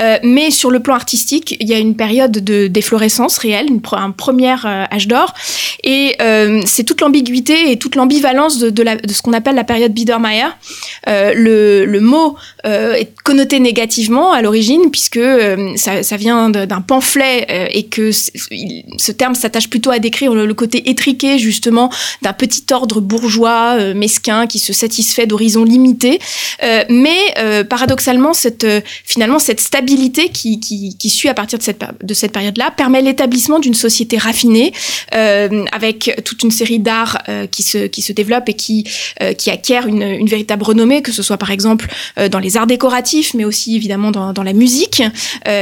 Euh, 0.00 0.18
mais 0.22 0.50
sur 0.50 0.70
le 0.70 0.80
plan 0.80 0.94
artistique, 0.94 1.56
il 1.60 1.68
y 1.68 1.74
a 1.74 1.78
une 1.78 1.96
période 1.96 2.32
de 2.32 2.66
d'efflorescence 2.66 3.38
réelle, 3.38 3.68
un 3.92 4.10
premier 4.10 4.54
euh, 4.64 4.84
âge 4.92 5.08
d'or, 5.08 5.34
et 5.84 6.16
euh, 6.20 6.62
c'est 6.64 6.84
toute 6.84 7.00
l'ambiguïté 7.00 7.70
et 7.70 7.78
toute 7.78 7.94
l'ambivalence 7.94 8.58
de, 8.58 8.84
ce 9.10 9.22
qu'on 9.22 9.32
appelle 9.32 9.54
la 9.54 9.64
période 9.64 9.92
Biedermeier. 9.92 10.48
Euh, 11.08 11.32
le, 11.34 11.84
le, 11.84 12.00
mot 12.00 12.36
est 12.64 13.12
connoté 13.22 13.60
négativement 13.60 14.32
à 14.32 14.42
l'origine, 14.42 14.90
puisque 14.90 15.20
ça, 15.76 16.02
ça, 16.02 16.16
vient 16.16 16.50
d'un 16.50 16.80
pamphlet 16.80 17.70
et 17.72 17.84
que 17.86 18.10
ce 18.12 19.12
terme 19.12 19.25
s'attache 19.34 19.68
plutôt 19.68 19.90
à 19.90 19.98
décrire 19.98 20.34
le, 20.34 20.54
côté 20.54 20.90
étriqué 20.90 21.38
justement 21.38 21.90
d'un 22.22 22.32
petit 22.32 22.64
ordre 22.72 23.00
bourgeois 23.00 23.76
euh, 23.78 23.94
mesquin 23.94 24.46
qui 24.46 24.58
se 24.58 24.72
satisfait 24.72 25.26
d'horizons 25.26 25.64
limités. 25.64 26.18
Euh, 26.62 26.84
mais 26.88 27.18
euh, 27.38 27.64
paradoxalement, 27.64 28.32
cette, 28.32 28.66
finalement, 29.04 29.38
cette 29.38 29.60
stabilité 29.60 30.30
qui, 30.30 30.96
suit 31.08 31.28
à 31.28 31.34
partir 31.34 31.58
de 31.58 31.64
cette, 31.64 31.82
de 32.02 32.14
cette 32.14 32.32
période-là 32.32 32.70
permet 32.70 33.00
l'établissement 33.00 33.58
d'une 33.58 33.74
société 33.74 34.18
raffinée 34.18 34.72
avec 35.72 36.20
toute 36.24 36.42
une 36.42 36.50
série 36.50 36.78
d'arts 36.78 37.22
qui, 37.50 37.62
se, 37.62 37.86
qui 37.86 38.02
se 38.02 38.12
développent 38.12 38.48
et 38.48 38.54
qui, 38.54 38.84
qui 39.38 39.50
acquièrent 39.50 39.86
une, 39.86 40.26
véritable 40.26 40.64
renommée, 40.64 41.00
que 41.02 41.12
ce 41.12 41.22
soit 41.22 41.36
par 41.36 41.50
exemple 41.50 41.86
dans 42.30 42.38
les 42.38 42.56
arts 42.56 42.66
décoratifs, 42.66 43.34
mais 43.34 43.44
aussi 43.44 43.76
évidemment 43.76 44.10
dans, 44.10 44.32
dans 44.32 44.42
la 44.42 44.52
musique, 44.52 45.02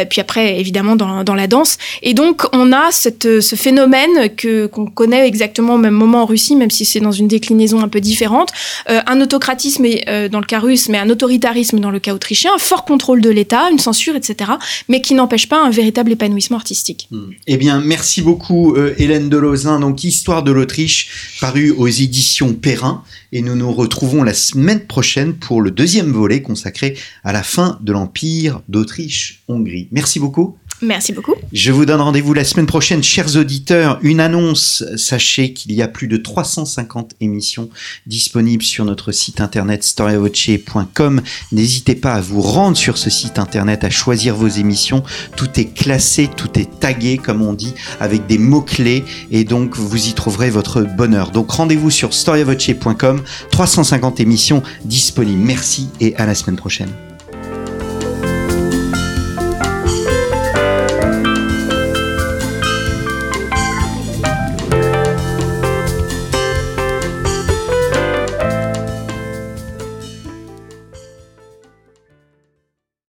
puis 0.09 0.21
après 0.21 0.59
évidemment 0.59 0.97
dans, 0.97 1.25
dans 1.25 1.35
la 1.35 1.47
danse. 1.47 1.77
Et 2.03 2.15
donc 2.15 2.45
on 2.53 2.73
a 2.73 2.91
cette, 2.91 3.41
ce 3.55 3.61
phénomène 3.61 4.35
que 4.37 4.67
qu'on 4.67 4.87
connaît 4.87 5.27
exactement 5.27 5.75
au 5.75 5.79
même 5.79 5.95
moment 5.95 6.23
en 6.23 6.27
Russie, 6.27 6.57
même 6.57 6.71
si 6.71 6.85
c'est 6.85 7.01
dans 7.01 7.13
une 7.13 7.29
déclinaison 7.29 7.81
un 7.81 7.89
peu 7.89 8.01
différente, 8.01 8.51
euh, 8.91 9.01
un 9.07 9.21
autocratisme 9.21 9.87
euh, 10.09 10.29
dans 10.29 10.41
le 10.41 10.47
cas 10.47 10.59
russe, 10.59 10.89
mais 10.89 10.99
un 10.99 11.09
autoritarisme 11.09 11.79
dans 11.79 11.91
le 11.91 12.01
cas 12.01 12.15
autrichien, 12.15 12.51
un 12.55 12.59
fort 12.59 12.85
contrôle 12.85 13.21
de 13.21 13.31
l'État, 13.31 13.71
une 13.71 13.79
censure, 13.79 14.17
etc., 14.17 14.53
mais 14.89 15.01
qui 15.01 15.15
n'empêche 15.15 15.49
pas 15.49 15.63
un 15.63 15.71
véritable 15.71 16.13
épanouissement 16.13 16.57
artistique. 16.57 17.09
Hmm. 17.11 17.31
Eh 17.47 17.57
bien, 17.57 17.81
merci 17.81 18.23
beaucoup 18.23 18.75
euh, 18.75 18.95
Hélène 18.99 19.29
Delozin. 19.29 19.81
Donc, 19.81 20.03
Histoire 20.05 20.43
de 20.43 20.53
l'Autriche, 20.53 21.37
paru 21.41 21.71
aux 21.71 21.89
éditions 21.89 22.53
Perrin, 22.55 23.03
et 23.33 23.43
nous 23.43 23.55
nous 23.55 23.73
retrouvons 23.73 24.23
la 24.23 24.35
semaine 24.35 24.81
prochaine 24.81 25.35
pour 25.35 25.61
le 25.61 25.71
deuxième 25.71 26.13
volet 26.13 26.43
consacré 26.43 26.97
à 27.25 27.33
la 27.33 27.43
fin 27.43 27.79
de 27.83 27.93
l'Empire 27.93 28.61
d'Autriche-Hongrie. 28.69 29.89
Merci 29.91 30.21
beaucoup. 30.21 30.57
Merci 30.85 31.13
beaucoup. 31.13 31.35
Je 31.53 31.73
vous 31.73 31.87
donne 31.87 32.01
rendez-vous 32.01 32.35
la 32.35 32.45
semaine 32.45 32.67
prochaine, 32.67 33.03
chers 33.03 33.37
auditeurs. 33.37 33.99
Une 34.03 34.21
annonce, 34.21 34.85
sachez 34.97 35.53
qu'il 35.53 35.73
y 35.73 35.83
a 35.83 35.89
plus 35.89 36.09
de 36.09 36.17
350 36.17 37.15
émissions 37.21 37.71
disponibles 38.07 38.63
sur 38.63 38.85
notre 38.85 39.13
site 39.13 39.41
internet 39.41 39.83
storyavoce.com. 39.83 41.23
N'hésitez 41.53 41.95
pas 41.95 42.15
à 42.15 42.21
vous 42.21 42.41
rendre 42.41 42.77
sur 42.77 42.99
ce 42.99 43.11
site 43.11 43.39
internet, 43.39 43.85
à 43.85 43.91
choisir 43.91 44.35
vos 44.35 44.49
émissions. 44.49 45.03
Tout 45.37 45.49
est 45.59 45.73
classé, 45.73 46.29
tout 46.37 46.59
est 46.59 46.81
tagué, 46.81 47.19
comme 47.19 47.43
on 47.43 47.55
dit, 47.55 47.75
avec 48.01 48.27
des 48.27 48.39
mots-clés, 48.39 49.05
et 49.31 49.45
donc 49.45 49.77
vous 49.77 50.09
y 50.09 50.13
trouverez 50.13 50.51
votre 50.51 50.83
bonheur. 50.83 51.31
Donc 51.31 51.51
rendez-vous 51.51 51.91
sur 51.91 52.13
storyavoce.com, 52.13 53.23
350 53.51 54.21
émissions 54.21 54.63
disponibles. 54.85 55.43
Merci 55.43 55.89
et 56.01 56.15
à 56.17 56.27
la 56.27 56.35
semaine 56.35 56.57
prochaine. 56.57 56.91